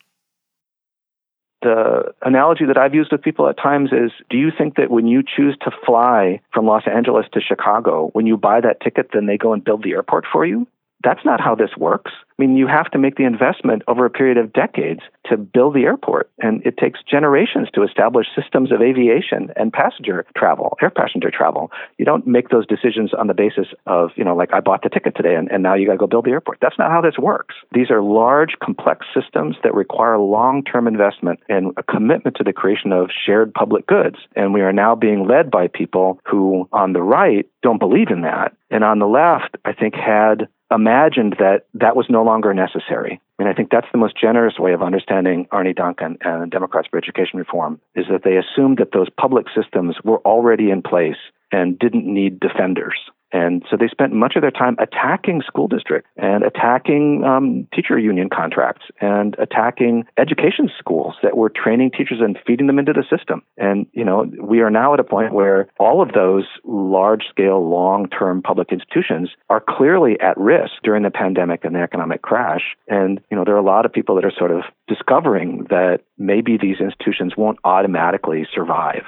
The 1.62 2.12
analogy 2.22 2.64
that 2.64 2.76
I've 2.76 2.94
used 2.94 3.12
with 3.12 3.22
people 3.22 3.48
at 3.48 3.56
times 3.56 3.90
is 3.92 4.10
do 4.28 4.36
you 4.36 4.50
think 4.56 4.74
that 4.76 4.90
when 4.90 5.06
you 5.06 5.22
choose 5.22 5.56
to 5.62 5.70
fly 5.86 6.40
from 6.52 6.66
Los 6.66 6.82
Angeles 6.92 7.26
to 7.34 7.40
Chicago, 7.40 8.10
when 8.14 8.26
you 8.26 8.36
buy 8.36 8.60
that 8.60 8.80
ticket, 8.80 9.10
then 9.12 9.26
they 9.26 9.38
go 9.38 9.52
and 9.52 9.62
build 9.62 9.84
the 9.84 9.92
airport 9.92 10.24
for 10.30 10.44
you? 10.44 10.66
That's 11.02 11.24
not 11.24 11.40
how 11.40 11.54
this 11.54 11.70
works. 11.76 12.12
I 12.38 12.42
mean, 12.42 12.56
you 12.56 12.66
have 12.66 12.90
to 12.90 12.98
make 12.98 13.16
the 13.16 13.24
investment 13.24 13.82
over 13.86 14.04
a 14.06 14.10
period 14.10 14.38
of 14.38 14.52
decades 14.52 15.00
to 15.26 15.36
build 15.36 15.74
the 15.74 15.82
airport, 15.82 16.30
and 16.38 16.64
it 16.66 16.76
takes 16.76 17.00
generations 17.08 17.68
to 17.74 17.82
establish 17.82 18.26
systems 18.34 18.72
of 18.72 18.80
aviation 18.80 19.50
and 19.56 19.72
passenger 19.72 20.24
travel, 20.36 20.76
air 20.82 20.90
passenger 20.90 21.30
travel. 21.30 21.70
You 21.98 22.04
don't 22.04 22.26
make 22.26 22.48
those 22.48 22.66
decisions 22.66 23.12
on 23.14 23.26
the 23.26 23.34
basis 23.34 23.68
of, 23.86 24.10
you 24.16 24.24
know, 24.24 24.34
like 24.34 24.52
I 24.52 24.60
bought 24.60 24.82
the 24.82 24.88
ticket 24.88 25.14
today 25.14 25.34
and, 25.34 25.50
and 25.50 25.62
now 25.62 25.74
you 25.74 25.86
got 25.86 25.92
to 25.92 25.98
go 25.98 26.06
build 26.06 26.24
the 26.24 26.30
airport. 26.30 26.58
That's 26.60 26.78
not 26.78 26.90
how 26.90 27.00
this 27.00 27.18
works. 27.18 27.54
These 27.72 27.90
are 27.90 28.02
large, 28.02 28.54
complex 28.62 29.06
systems 29.14 29.56
that 29.62 29.74
require 29.74 30.18
long 30.18 30.64
term 30.64 30.88
investment 30.88 31.40
and 31.48 31.72
a 31.76 31.82
commitment 31.82 32.36
to 32.36 32.44
the 32.44 32.52
creation 32.52 32.92
of 32.92 33.10
shared 33.24 33.54
public 33.54 33.86
goods. 33.86 34.16
And 34.34 34.52
we 34.52 34.62
are 34.62 34.72
now 34.72 34.94
being 34.94 35.26
led 35.26 35.50
by 35.50 35.68
people 35.68 36.18
who, 36.24 36.68
on 36.72 36.92
the 36.92 37.02
right, 37.02 37.48
don't 37.62 37.78
believe 37.78 38.08
in 38.10 38.22
that. 38.22 38.56
And 38.70 38.84
on 38.84 38.98
the 38.98 39.06
left, 39.06 39.56
I 39.64 39.72
think, 39.72 39.94
had 39.94 40.48
imagined 40.74 41.36
that 41.38 41.66
that 41.74 41.96
was 41.96 42.06
no 42.08 42.22
longer 42.22 42.54
necessary. 42.54 43.20
And 43.38 43.48
I 43.48 43.52
think 43.54 43.70
that's 43.70 43.86
the 43.92 43.98
most 43.98 44.16
generous 44.20 44.58
way 44.58 44.72
of 44.72 44.82
understanding 44.82 45.46
Arne 45.50 45.74
Duncan 45.74 46.18
and 46.22 46.50
Democrats 46.50 46.88
for 46.90 46.98
Education 46.98 47.38
Reform 47.38 47.80
is 47.94 48.06
that 48.10 48.22
they 48.24 48.36
assumed 48.36 48.78
that 48.78 48.92
those 48.92 49.08
public 49.10 49.46
systems 49.54 49.96
were 50.04 50.18
already 50.18 50.70
in 50.70 50.82
place 50.82 51.16
and 51.50 51.78
didn't 51.78 52.06
need 52.06 52.40
defenders. 52.40 52.98
And 53.32 53.64
so 53.70 53.76
they 53.76 53.88
spent 53.88 54.12
much 54.12 54.34
of 54.36 54.42
their 54.42 54.50
time 54.50 54.76
attacking 54.78 55.42
school 55.46 55.68
districts 55.68 56.08
and 56.16 56.44
attacking 56.44 57.24
um, 57.24 57.66
teacher 57.74 57.98
union 57.98 58.28
contracts 58.28 58.86
and 59.00 59.34
attacking 59.38 60.04
education 60.18 60.70
schools 60.78 61.14
that 61.22 61.36
were 61.36 61.50
training 61.50 61.90
teachers 61.90 62.18
and 62.20 62.38
feeding 62.46 62.66
them 62.66 62.78
into 62.78 62.92
the 62.92 63.04
system. 63.08 63.42
And, 63.56 63.86
you 63.92 64.04
know, 64.04 64.26
we 64.40 64.60
are 64.60 64.70
now 64.70 64.94
at 64.94 65.00
a 65.00 65.04
point 65.04 65.32
where 65.32 65.68
all 65.78 66.02
of 66.02 66.12
those 66.12 66.44
large 66.64 67.24
scale, 67.28 67.68
long 67.68 68.08
term 68.08 68.42
public 68.42 68.70
institutions 68.70 69.30
are 69.48 69.62
clearly 69.66 70.20
at 70.20 70.36
risk 70.36 70.72
during 70.84 71.02
the 71.02 71.10
pandemic 71.10 71.64
and 71.64 71.74
the 71.74 71.80
economic 71.80 72.22
crash. 72.22 72.76
And, 72.88 73.20
you 73.30 73.36
know, 73.36 73.44
there 73.44 73.54
are 73.54 73.58
a 73.58 73.62
lot 73.62 73.86
of 73.86 73.92
people 73.92 74.14
that 74.16 74.24
are 74.24 74.32
sort 74.36 74.50
of 74.50 74.62
discovering 74.88 75.66
that 75.70 76.00
maybe 76.18 76.58
these 76.60 76.80
institutions 76.80 77.32
won't 77.36 77.58
automatically 77.64 78.46
survive. 78.54 79.04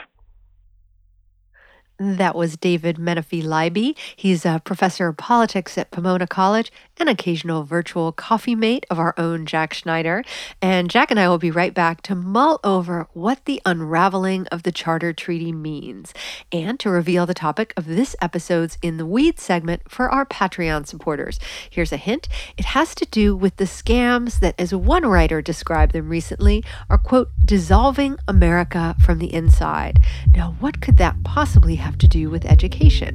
That 1.99 2.35
was 2.35 2.57
David 2.57 2.97
Menefee 2.97 3.45
Libey. 3.45 3.97
He's 4.17 4.45
a 4.45 4.61
professor 4.65 5.07
of 5.07 5.17
politics 5.17 5.79
at 5.79 5.93
Pomona 5.93 6.27
College, 6.27 6.73
an 6.99 7.07
occasional 7.07 7.63
virtual 7.63 8.11
coffee 8.11 8.57
mate 8.57 8.85
of 8.91 8.99
our 8.99 9.15
own 9.17 9.47
Jack 9.47 9.73
Schneider. 9.73 10.25
And 10.61 10.91
Jack 10.91 11.13
and 11.13 11.21
I 11.21 11.29
will 11.29 11.39
be 11.39 11.53
right 11.53 11.73
back 11.73 12.03
to 12.03 12.17
mull 12.17 12.59
over 12.65 13.07
what 13.13 13.45
the 13.45 13.63
unraveling 13.65 14.49
of 14.49 14.65
the 14.65 14.73
Charter 14.73 15.13
Treaty 15.13 15.53
means 15.53 16.13
and 16.51 16.81
to 16.81 16.91
reveal 16.91 17.27
the 17.27 17.35
topic 17.35 17.73
of 17.77 17.87
this 17.87 18.17
episode's 18.21 18.77
In 18.83 18.97
the 18.97 19.07
Weeds 19.07 19.43
segment 19.43 19.83
for 19.89 20.11
our 20.11 20.27
Patreon 20.27 20.89
supporters. 20.89 21.39
Here's 21.71 21.93
a 21.93 21.97
hint 21.97 22.29
it 22.59 22.65
has 22.67 22.97
to 22.97 23.07
do 23.07 23.37
with 23.37 23.57
the 23.57 23.65
scams 23.65 24.41
that, 24.41 24.57
as 24.59 24.75
one 24.75 25.07
writer 25.07 25.41
described 25.41 25.93
them 25.93 26.09
recently, 26.09 26.65
are, 26.91 26.99
quote, 26.99 27.31
dissolving 27.45 28.19
America 28.27 28.97
from 29.01 29.21
the 29.21 29.33
inside. 29.33 30.01
Now, 30.35 30.57
what 30.59 30.81
could 30.81 30.97
that 30.97 31.23
possibly 31.23 31.77
have 31.85 31.99
to 31.99 32.09
do 32.09 32.31
with 32.31 32.47
education? 32.47 33.14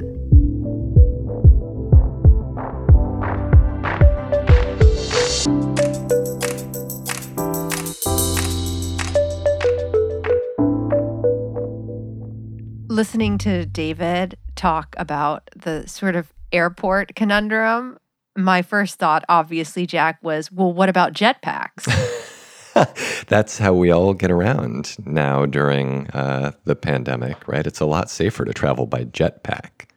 Listening 12.88 13.40
to 13.40 13.66
David 13.66 14.38
talk 14.56 14.94
about 14.98 15.50
the 15.56 15.88
sort 15.88 16.16
of 16.16 16.32
airport 16.52 17.16
conundrum, 17.16 17.98
my 18.38 18.62
first 18.62 19.00
thought, 19.00 19.26
obviously, 19.30 19.88
Jack, 19.88 20.20
was 20.22 20.52
well, 20.52 20.72
what 20.72 20.90
about 20.90 21.14
jetpacks? 21.14 21.88
That's 23.28 23.58
how 23.58 23.74
we 23.74 23.92
all 23.92 24.14
get 24.14 24.32
around 24.32 24.96
now 25.06 25.46
during 25.46 26.10
uh, 26.12 26.52
the 26.66 26.76
pandemic, 26.76 27.48
right? 27.48 27.66
It's 27.66 27.80
a 27.80 27.86
lot 27.86 28.10
safer 28.10 28.46
to 28.46 28.54
travel 28.54 28.86
by 28.86 29.06
jetpack. 29.06 29.88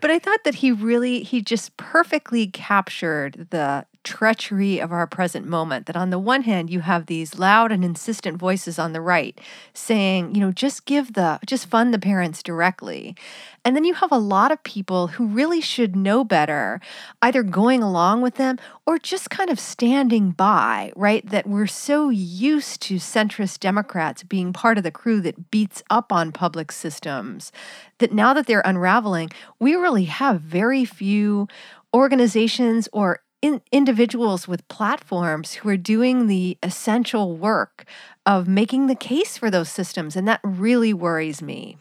But 0.00 0.10
I 0.10 0.18
thought 0.18 0.44
that 0.44 0.56
he 0.56 0.72
really, 0.72 1.22
he 1.22 1.42
just 1.42 1.76
perfectly 1.76 2.46
captured 2.46 3.48
the 3.50 3.86
treachery 4.04 4.78
of 4.78 4.92
our 4.92 5.06
present 5.06 5.46
moment. 5.46 5.86
That 5.86 5.96
on 5.96 6.10
the 6.10 6.18
one 6.18 6.42
hand, 6.42 6.70
you 6.70 6.80
have 6.80 7.06
these 7.06 7.38
loud 7.38 7.72
and 7.72 7.84
insistent 7.84 8.38
voices 8.38 8.78
on 8.78 8.92
the 8.92 9.00
right 9.00 9.38
saying, 9.74 10.34
you 10.34 10.40
know, 10.40 10.52
just 10.52 10.84
give 10.84 11.14
the, 11.14 11.38
just 11.46 11.66
fund 11.66 11.92
the 11.92 11.98
parents 11.98 12.42
directly. 12.42 13.16
And 13.64 13.76
then 13.76 13.84
you 13.84 13.94
have 13.94 14.12
a 14.12 14.18
lot 14.18 14.50
of 14.50 14.62
people 14.62 15.08
who 15.08 15.26
really 15.26 15.60
should 15.60 15.94
know 15.94 16.24
better, 16.24 16.80
either 17.20 17.42
going 17.42 17.82
along 17.82 18.22
with 18.22 18.36
them 18.36 18.58
or 18.86 18.98
just 18.98 19.30
kind 19.30 19.50
of 19.50 19.60
standing 19.60 20.30
by, 20.30 20.92
right? 20.96 21.28
That 21.28 21.46
we're 21.46 21.66
so 21.66 22.08
used 22.08 22.80
to 22.82 22.96
centrist 22.96 23.60
Democrats 23.60 24.22
being 24.22 24.52
part 24.52 24.78
of 24.78 24.84
the 24.84 24.90
crew 24.90 25.20
that 25.20 25.50
beats 25.50 25.82
up 25.90 26.12
on 26.12 26.32
public 26.32 26.72
systems 26.72 27.52
that 27.98 28.12
now 28.12 28.32
that 28.32 28.46
they're 28.46 28.62
unraveling, 28.64 29.30
we 29.58 29.74
really 29.74 30.04
have 30.04 30.40
very 30.40 30.84
few 30.84 31.48
organizations 31.94 32.88
or 32.92 33.20
in 33.40 33.60
individuals 33.70 34.48
with 34.48 34.66
platforms 34.68 35.54
who 35.54 35.68
are 35.68 35.76
doing 35.76 36.26
the 36.26 36.58
essential 36.62 37.36
work 37.36 37.84
of 38.26 38.48
making 38.48 38.86
the 38.86 38.94
case 38.94 39.38
for 39.38 39.50
those 39.50 39.68
systems. 39.68 40.16
And 40.16 40.26
that 40.28 40.40
really 40.42 40.92
worries 40.92 41.40
me. 41.40 41.76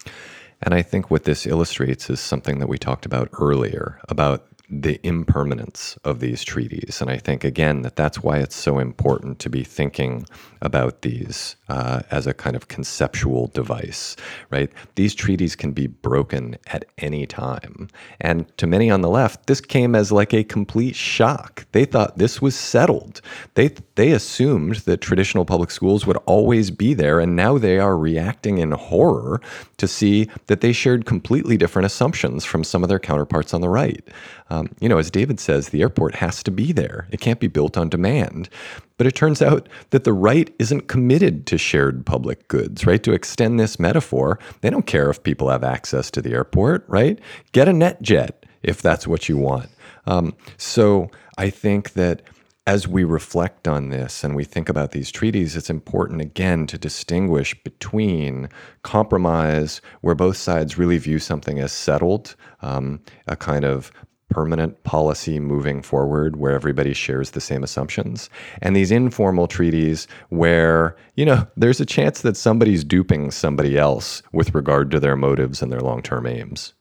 And 0.62 0.74
I 0.74 0.82
think 0.82 1.12
what 1.12 1.26
this 1.26 1.46
illustrates 1.46 2.10
is 2.10 2.20
something 2.20 2.60
that 2.60 2.68
we 2.68 2.78
talked 2.78 3.06
about 3.06 3.30
earlier 3.34 4.00
about 4.10 4.48
the 4.70 5.00
impermanence 5.04 5.98
of 6.04 6.20
these 6.20 6.44
treaties. 6.44 7.00
And 7.02 7.10
I 7.10 7.18
think, 7.18 7.44
again, 7.44 7.84
that 7.84 7.96
that's 7.96 8.22
why 8.22 8.40
it's 8.40 8.56
so 8.56 8.80
important 8.80 9.40
to 9.40 9.50
be 9.50 9.64
thinking 9.64 10.26
about 10.62 11.04
these 11.04 11.56
uh, 11.70 12.02
as 12.12 12.28
a 12.28 12.34
kind 12.34 12.56
of 12.56 12.68
conceptual 12.68 13.48
device, 13.48 14.16
right? 14.50 14.70
These 14.96 15.16
treaties 15.16 15.56
can 15.56 15.72
be 15.72 15.88
broken 15.88 16.58
at 16.68 16.86
any 16.98 17.26
time. 17.26 17.88
And 18.20 18.46
to 18.58 18.68
many 18.68 18.90
on 18.92 19.02
the 19.02 19.10
left, 19.10 19.48
this 19.48 19.62
came 19.62 19.96
as 19.96 20.12
like 20.12 20.34
a 20.34 20.44
complete 20.44 20.96
shock. 20.96 21.66
They 21.72 21.86
thought 21.86 22.18
this 22.18 22.42
was 22.42 22.56
settled. 22.56 23.22
They, 23.54 23.70
they 23.96 24.12
assumed 24.12 24.78
that 24.78 25.00
traditional 25.00 25.46
public 25.46 25.72
schools 25.72 26.06
would 26.06 26.18
always 26.26 26.72
be 26.72 26.94
there. 26.94 27.20
And 27.20 27.36
now 27.36 27.58
they 27.58 27.80
are 27.80 27.98
reacting 27.98 28.58
in 28.58 28.72
horror 28.72 29.40
to 29.78 29.88
see 29.88 30.30
that 30.48 30.62
they 30.62 30.74
shared 30.74 31.06
completely 31.06 31.56
different 31.56 31.86
assumptions 31.86 32.44
from 32.44 32.64
some 32.64 32.84
of 32.84 32.90
their 32.90 33.00
counterparts 33.00 33.54
on 33.54 33.62
the 33.62 33.70
right. 33.70 34.04
Um, 34.50 34.57
you 34.80 34.90
know, 34.90 34.98
as 34.98 35.12
David 35.12 35.40
says, 35.40 35.70
the 35.70 35.82
airport 35.82 36.16
has 36.16 36.44
to 36.44 36.52
be 36.52 36.72
there. 36.72 37.08
It 37.12 37.20
can't 37.20 37.40
be 37.40 37.48
built 37.48 37.78
on 37.78 37.90
demand. 37.90 38.50
But 38.98 39.08
it 39.08 39.16
turns 39.16 39.42
out 39.42 39.70
that 39.92 40.04
the 40.04 40.14
right 40.14 40.54
isn't 40.60 40.88
committed 40.88 41.46
to 41.48 41.58
shared 41.58 42.06
public 42.06 42.48
goods, 42.48 42.86
right? 42.86 43.04
To 43.04 43.14
extend 43.14 43.60
this 43.60 43.80
metaphor, 43.80 44.40
they 44.62 44.70
don't 44.70 44.88
care 44.88 45.10
if 45.10 45.22
people 45.22 45.50
have 45.50 45.64
access 45.64 46.10
to 46.12 46.22
the 46.22 46.34
airport, 46.34 46.86
right? 46.88 47.20
Get 47.52 47.68
a 47.68 47.74
net 47.74 48.02
jet 48.02 48.46
if 48.64 48.82
that's 48.82 49.08
what 49.08 49.30
you 49.30 49.38
want. 49.38 49.70
Um, 50.06 50.36
so 50.58 51.10
I 51.38 51.50
think 51.50 51.94
that 51.94 52.22
as 52.68 52.86
we 52.86 53.06
reflect 53.06 53.66
on 53.66 53.90
this 53.90 54.26
and 54.26 54.36
we 54.36 54.44
think 54.44 54.68
about 54.68 54.92
these 54.92 55.10
treaties, 55.10 55.56
it's 55.56 55.70
important 55.70 56.20
again 56.20 56.68
to 56.68 56.78
distinguish 56.78 57.56
between 57.64 58.50
compromise, 58.84 59.80
where 60.02 60.16
both 60.16 60.36
sides 60.36 60.78
really 60.78 60.98
view 60.98 61.18
something 61.18 61.60
as 61.60 61.72
settled, 61.72 62.36
um, 62.62 63.00
a 63.26 63.38
kind 63.38 63.64
of 63.64 63.90
permanent 64.30 64.84
policy 64.84 65.40
moving 65.40 65.82
forward 65.82 66.36
where 66.36 66.54
everybody 66.54 66.94
shares 66.94 67.32
the 67.32 67.42
same 67.42 67.64
assumptions 67.64 68.30
and 68.62 68.76
these 68.76 68.92
informal 68.92 69.48
treaties 69.48 70.08
where 70.30 70.96
you 71.16 71.26
know 71.26 71.48
there's 71.56 71.80
a 71.80 71.86
chance 71.86 72.22
that 72.22 72.36
somebody's 72.36 72.84
duping 72.84 73.32
somebody 73.32 73.78
else 73.78 74.22
with 74.34 74.54
regard 74.54 74.92
to 74.92 75.00
their 75.00 75.16
motives 75.16 75.62
and 75.62 75.72
their 75.72 75.82
long-term 75.82 76.26
aims 76.26 76.74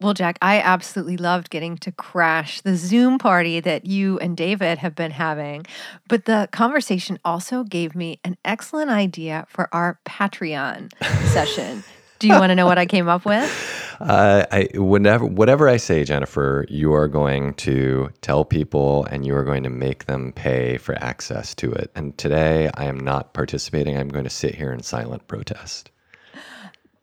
well, 0.00 0.14
Jack, 0.14 0.38
I 0.40 0.60
absolutely 0.60 1.16
loved 1.16 1.50
getting 1.50 1.76
to 1.78 1.92
crash 1.92 2.60
the 2.62 2.74
Zoom 2.74 3.18
party 3.18 3.60
that 3.60 3.86
you 3.86 4.18
and 4.18 4.36
David 4.36 4.78
have 4.78 4.94
been 4.94 5.10
having. 5.10 5.66
But 6.08 6.24
the 6.24 6.48
conversation 6.52 7.18
also 7.24 7.64
gave 7.64 7.94
me 7.94 8.18
an 8.24 8.36
excellent 8.44 8.90
idea 8.90 9.46
for 9.48 9.68
our 9.74 10.00
Patreon 10.06 10.92
session. 11.28 11.84
Do 12.18 12.28
you 12.28 12.34
want 12.34 12.50
to 12.50 12.54
know 12.54 12.66
what 12.66 12.78
I 12.78 12.86
came 12.86 13.08
up 13.08 13.24
with? 13.24 13.88
Uh, 14.00 14.46
I, 14.50 14.68
whenever, 14.74 15.26
whatever 15.26 15.68
I 15.68 15.76
say, 15.76 16.04
Jennifer, 16.04 16.64
you 16.68 16.94
are 16.94 17.06
going 17.06 17.54
to 17.54 18.10
tell 18.22 18.44
people 18.44 19.04
and 19.04 19.26
you 19.26 19.34
are 19.34 19.44
going 19.44 19.62
to 19.62 19.70
make 19.70 20.06
them 20.06 20.32
pay 20.32 20.78
for 20.78 20.94
access 21.02 21.54
to 21.56 21.70
it. 21.72 21.90
And 21.94 22.16
today 22.16 22.70
I 22.74 22.86
am 22.86 22.98
not 22.98 23.34
participating. 23.34 23.98
I'm 23.98 24.08
going 24.08 24.24
to 24.24 24.30
sit 24.30 24.54
here 24.54 24.72
in 24.72 24.82
silent 24.82 25.26
protest. 25.28 25.90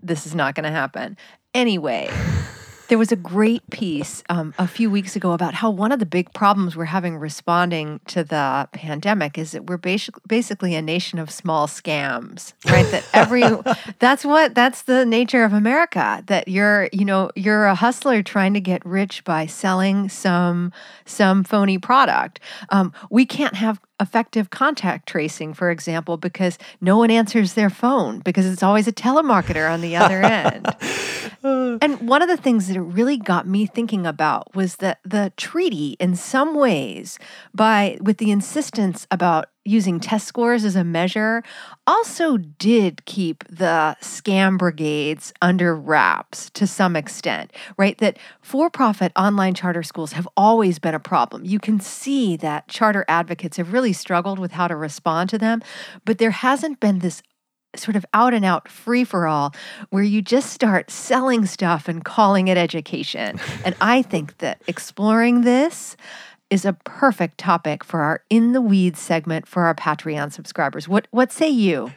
This 0.01 0.25
is 0.25 0.33
not 0.33 0.55
going 0.55 0.63
to 0.63 0.71
happen. 0.71 1.17
Anyway, 1.53 2.09
There 2.87 2.97
was 2.97 3.11
a 3.11 3.17
great 3.17 3.69
piece 3.69 4.23
um, 4.29 4.53
a 4.57 4.67
few 4.67 4.89
weeks 4.89 5.15
ago 5.15 5.33
about 5.33 5.53
how 5.53 5.69
one 5.69 5.91
of 5.91 5.99
the 5.99 6.05
big 6.05 6.33
problems 6.33 6.75
we're 6.75 6.85
having 6.85 7.17
responding 7.17 7.99
to 8.07 8.23
the 8.23 8.69
pandemic 8.71 9.37
is 9.37 9.51
that 9.51 9.65
we're 9.65 9.77
basic, 9.77 10.15
basically 10.27 10.73
a 10.75 10.81
nation 10.81 11.19
of 11.19 11.29
small 11.29 11.67
scams, 11.67 12.53
right? 12.65 12.89
that 12.91 13.05
every 13.13 13.43
that's 13.99 14.23
what 14.23 14.55
that's 14.55 14.83
the 14.83 15.05
nature 15.05 15.43
of 15.43 15.53
America. 15.53 16.23
That 16.27 16.47
you're 16.47 16.89
you 16.93 17.05
know 17.05 17.29
you're 17.35 17.65
a 17.65 17.75
hustler 17.75 18.23
trying 18.23 18.53
to 18.53 18.61
get 18.61 18.85
rich 18.85 19.23
by 19.23 19.45
selling 19.45 20.09
some 20.09 20.71
some 21.05 21.43
phony 21.43 21.77
product. 21.77 22.39
Um, 22.69 22.93
we 23.09 23.25
can't 23.25 23.55
have 23.55 23.81
effective 23.99 24.49
contact 24.49 25.07
tracing, 25.07 25.53
for 25.53 25.71
example, 25.71 26.17
because 26.17 26.57
no 26.81 26.97
one 26.97 27.09
answers 27.09 27.53
their 27.53 27.69
phone 27.69 28.19
because 28.19 28.45
it's 28.45 28.63
always 28.63 28.87
a 28.87 28.91
telemarketer 28.91 29.71
on 29.71 29.81
the 29.81 29.95
other 29.95 30.21
end. 30.21 30.67
and 31.81 32.07
one 32.07 32.21
of 32.21 32.27
the 32.27 32.37
things 32.37 32.67
that 32.67 32.77
it 32.77 32.81
really 32.81 33.17
got 33.17 33.47
me 33.47 33.65
thinking 33.65 34.05
about 34.05 34.55
was 34.55 34.77
that 34.77 34.99
the 35.03 35.31
treaty, 35.37 35.95
in 35.99 36.15
some 36.15 36.55
ways, 36.55 37.17
by 37.53 37.97
with 38.01 38.17
the 38.17 38.31
insistence 38.31 39.07
about 39.09 39.47
using 39.67 39.99
test 39.99 40.27
scores 40.27 40.63
as 40.63 40.75
a 40.75 40.83
measure 40.83 41.43
also 41.85 42.37
did 42.37 43.03
keep 43.05 43.43
the 43.49 43.95
scam 44.01 44.57
brigades 44.57 45.33
under 45.41 45.75
wraps 45.75 46.49
to 46.51 46.65
some 46.65 46.95
extent, 46.95 47.51
right? 47.77 47.97
That 47.97 48.17
for 48.41 48.69
profit 48.69 49.11
online 49.15 49.53
charter 49.53 49.83
schools 49.83 50.13
have 50.13 50.27
always 50.37 50.79
been 50.79 50.95
a 50.95 50.99
problem. 50.99 51.45
You 51.45 51.59
can 51.59 51.79
see 51.79 52.37
that 52.37 52.67
charter 52.67 53.05
advocates 53.07 53.57
have 53.57 53.73
really 53.73 53.93
struggled 53.93 54.39
with 54.39 54.53
how 54.53 54.67
to 54.67 54.75
respond 54.75 55.29
to 55.31 55.37
them, 55.37 55.61
but 56.05 56.17
there 56.17 56.31
hasn't 56.31 56.79
been 56.79 56.99
this 56.99 57.21
sort 57.75 57.95
of 57.95 58.05
out 58.13 58.33
and 58.33 58.45
out 58.45 58.67
free 58.67 59.03
for 59.03 59.27
all 59.27 59.53
where 59.89 60.03
you 60.03 60.21
just 60.21 60.51
start 60.51 60.89
selling 60.89 61.45
stuff 61.45 61.87
and 61.87 62.03
calling 62.03 62.47
it 62.47 62.57
education. 62.57 63.39
and 63.65 63.75
I 63.81 64.01
think 64.01 64.37
that 64.39 64.61
exploring 64.67 65.41
this 65.41 65.97
is 66.49 66.65
a 66.65 66.73
perfect 66.73 67.37
topic 67.37 67.83
for 67.83 68.01
our 68.01 68.23
in 68.29 68.53
the 68.53 68.61
weeds 68.61 68.99
segment 68.99 69.47
for 69.47 69.63
our 69.63 69.75
Patreon 69.75 70.31
subscribers. 70.31 70.87
What 70.87 71.07
what 71.11 71.31
say 71.31 71.49
you? 71.49 71.91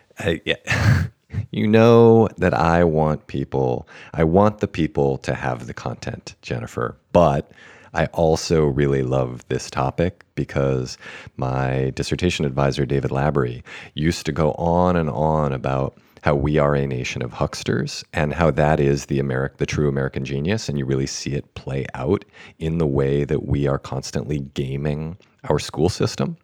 Yeah. 0.44 1.06
you 1.50 1.66
know 1.66 2.28
that 2.38 2.54
I 2.54 2.84
want 2.84 3.26
people, 3.26 3.88
I 4.12 4.24
want 4.24 4.58
the 4.58 4.68
people 4.68 5.18
to 5.18 5.34
have 5.34 5.66
the 5.66 5.74
content, 5.74 6.34
Jennifer, 6.42 6.96
but 7.12 7.50
I 7.92 8.06
also 8.06 8.66
really 8.66 9.02
love 9.02 9.44
this 9.48 9.70
topic 9.70 10.24
because 10.34 10.96
my 11.36 11.90
dissertation 11.90 12.44
advisor, 12.44 12.86
David 12.86 13.10
Labaree, 13.10 13.62
used 13.94 14.26
to 14.26 14.32
go 14.32 14.52
on 14.52 14.96
and 14.96 15.10
on 15.10 15.52
about 15.52 15.96
how 16.22 16.34
we 16.34 16.58
are 16.58 16.74
a 16.74 16.86
nation 16.86 17.22
of 17.22 17.32
hucksters 17.32 18.04
and 18.12 18.34
how 18.34 18.50
that 18.50 18.80
is 18.80 19.06
the 19.06 19.18
Ameri- 19.18 19.56
the 19.56 19.66
true 19.66 19.88
American 19.88 20.24
genius 20.24 20.68
and 20.68 20.78
you 20.78 20.84
really 20.84 21.06
see 21.06 21.32
it 21.32 21.54
play 21.54 21.86
out 21.94 22.24
in 22.58 22.78
the 22.78 22.86
way 22.86 23.24
that 23.24 23.46
we 23.46 23.66
are 23.66 23.78
constantly 23.78 24.40
gaming 24.40 25.16
our 25.48 25.58
school 25.58 25.88
system. 25.88 26.36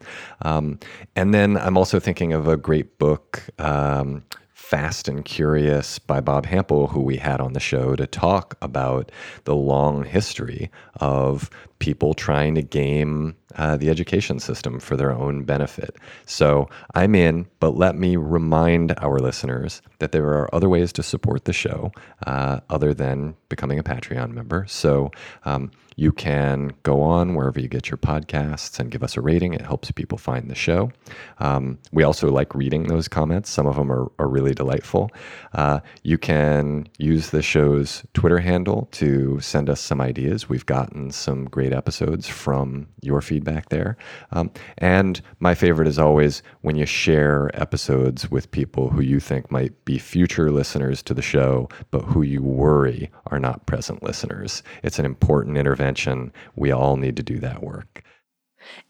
Um, 0.42 0.78
and 1.14 1.34
then 1.34 1.56
I'm 1.56 1.76
also 1.76 2.00
thinking 2.00 2.32
of 2.32 2.48
a 2.48 2.56
great 2.56 2.98
book 2.98 3.42
um, 3.58 4.24
Fast 4.66 5.06
and 5.06 5.24
Curious 5.24 6.00
by 6.00 6.20
Bob 6.20 6.46
Hampel, 6.46 6.90
who 6.90 7.00
we 7.00 7.18
had 7.18 7.40
on 7.40 7.52
the 7.52 7.60
show 7.60 7.94
to 7.94 8.06
talk 8.06 8.56
about 8.60 9.12
the 9.44 9.54
long 9.54 10.02
history 10.02 10.70
of 10.96 11.50
people 11.78 12.14
trying 12.14 12.54
to 12.54 12.62
game 12.62 13.36
uh, 13.56 13.76
the 13.76 13.90
education 13.90 14.38
system 14.38 14.80
for 14.80 14.96
their 14.96 15.12
own 15.12 15.44
benefit. 15.44 15.96
So 16.26 16.68
I'm 16.94 17.14
in, 17.14 17.46
but 17.60 17.76
let 17.76 17.96
me 17.96 18.16
remind 18.16 18.94
our 18.98 19.18
listeners 19.18 19.82
that 19.98 20.12
there 20.12 20.26
are 20.26 20.54
other 20.54 20.68
ways 20.68 20.92
to 20.94 21.02
support 21.02 21.44
the 21.44 21.52
show 21.52 21.92
uh, 22.26 22.60
other 22.68 22.92
than 22.92 23.34
becoming 23.48 23.78
a 23.78 23.82
Patreon 23.82 24.32
member. 24.32 24.66
So 24.68 25.10
um, 25.44 25.70
you 25.96 26.12
can 26.12 26.72
go 26.82 27.00
on 27.00 27.34
wherever 27.34 27.58
you 27.58 27.68
get 27.68 27.88
your 27.88 27.96
podcasts 27.96 28.78
and 28.78 28.90
give 28.90 29.02
us 29.02 29.16
a 29.16 29.22
rating. 29.22 29.54
It 29.54 29.62
helps 29.62 29.90
people 29.90 30.18
find 30.18 30.50
the 30.50 30.54
show. 30.54 30.90
Um, 31.38 31.78
we 31.92 32.02
also 32.02 32.30
like 32.30 32.54
reading 32.54 32.84
those 32.84 33.08
comments, 33.08 33.48
some 33.48 33.66
of 33.66 33.76
them 33.76 33.90
are, 33.90 34.10
are 34.18 34.28
really 34.28 34.52
delightful. 34.52 35.10
Uh, 35.54 35.80
you 36.02 36.18
can 36.18 36.88
use 36.98 37.30
the 37.30 37.40
show's 37.40 38.02
Twitter 38.12 38.38
handle 38.38 38.88
to 38.92 39.40
send 39.40 39.70
us 39.70 39.80
some 39.80 40.02
ideas. 40.02 40.48
We've 40.48 40.66
gotten 40.66 41.10
some 41.10 41.46
great 41.46 41.65
episodes 41.72 42.26
from 42.28 42.88
your 43.02 43.20
feedback 43.20 43.68
there. 43.68 43.96
Um, 44.32 44.50
and 44.78 45.20
my 45.40 45.54
favorite 45.54 45.88
is 45.88 45.98
always 45.98 46.42
when 46.62 46.76
you 46.76 46.86
share 46.86 47.50
episodes 47.54 48.30
with 48.30 48.50
people 48.50 48.90
who 48.90 49.00
you 49.00 49.20
think 49.20 49.50
might 49.50 49.84
be 49.84 49.98
future 49.98 50.50
listeners 50.50 51.02
to 51.04 51.14
the 51.14 51.22
show, 51.22 51.68
but 51.90 52.02
who 52.02 52.22
you 52.22 52.42
worry 52.42 53.10
are 53.26 53.38
not 53.38 53.66
present 53.66 54.02
listeners. 54.02 54.62
It's 54.82 54.98
an 54.98 55.04
important 55.04 55.56
intervention. 55.56 56.32
We 56.54 56.72
all 56.72 56.96
need 56.96 57.16
to 57.16 57.22
do 57.22 57.38
that 57.40 57.62
work. 57.62 58.02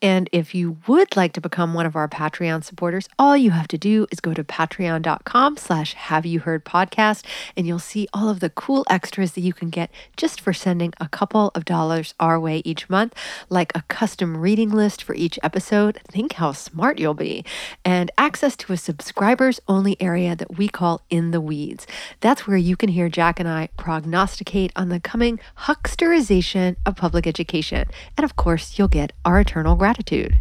And 0.03 0.29
if 0.33 0.55
you 0.55 0.79
would 0.87 1.17
like 1.17 1.33
to 1.35 1.41
become 1.41 1.75
one 1.75 1.87
of 1.87 1.97
our 1.97 2.09
Patreon 2.09 2.65
supporters, 2.65 3.09
all 3.19 3.37
you 3.37 3.51
have 3.51 3.69
to 3.69 3.79
do 3.79 4.07
is 4.11 4.21
go 4.21 4.35
to 4.35 4.45
patreon.com 4.45 5.57
slash 5.57 5.95
have 5.95 6.27
you 6.27 6.41
heard 6.41 6.65
podcast 6.65 7.25
and 7.57 7.67
you'll 7.67 7.79
see 7.79 8.09
all 8.13 8.29
of 8.29 8.41
the 8.41 8.51
cool 8.51 8.85
extras 8.89 9.33
that 9.33 9.41
you 9.41 9.53
can 9.53 9.71
get 9.71 9.91
just 10.17 10.41
for 10.41 10.53
sending 10.53 10.93
a 11.01 11.09
couple 11.09 11.51
of 11.55 11.65
dollars 11.65 12.15
our 12.21 12.39
way 12.39 12.63
each 12.65 12.89
month, 12.89 13.15
like 13.49 13.73
a 13.75 13.83
custom 13.89 14.37
reading 14.37 14.71
list 14.71 15.03
for 15.03 15.15
each 15.15 15.39
episode. 15.43 16.01
Think 16.09 16.35
how 16.35 16.53
smart 16.53 16.99
you'll 16.99 17.15
be. 17.15 17.45
And 17.85 18.11
access 18.17 18.57
to 18.57 18.73
a 18.73 18.77
subscribers 18.77 19.61
only 19.67 20.01
area 20.01 20.37
that 20.37 20.57
we 20.57 20.69
call 20.69 21.03
In 21.11 21.31
the 21.31 21.41
Weeds. 21.41 21.87
That's 22.21 22.47
where 22.47 22.57
you 22.57 22.77
can 22.77 22.91
hear 22.91 23.09
Jack 23.09 23.41
and 23.41 23.49
I 23.49 23.69
prognosticate 23.77 24.73
on 24.77 24.89
the 24.89 25.01
coming 25.01 25.41
hucksterization 25.61 26.77
of 26.85 26.97
public 26.97 27.27
education. 27.27 27.89
And 28.17 28.25
of 28.25 28.37
course, 28.37 28.79
you'll 28.79 28.89
get 28.89 29.13
our 29.25 29.41
eternal 29.41 29.66
eternal 29.67 29.77
gratitude. 29.77 30.39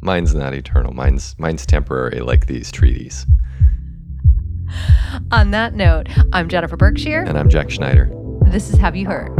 Mine's 0.00 0.34
not 0.34 0.54
eternal. 0.54 0.94
Mine's 0.94 1.34
mine's 1.38 1.66
temporary, 1.66 2.20
like 2.20 2.46
these 2.46 2.72
treaties. 2.72 3.26
On 5.32 5.50
that 5.50 5.74
note, 5.74 6.08
I'm 6.32 6.48
Jennifer 6.48 6.76
Berkshire. 6.76 7.24
And 7.26 7.38
I'm 7.38 7.50
Jack 7.50 7.70
Schneider. 7.70 8.10
This 8.46 8.70
is 8.70 8.78
Have 8.78 8.96
You 8.96 9.06
Heard? 9.06 9.34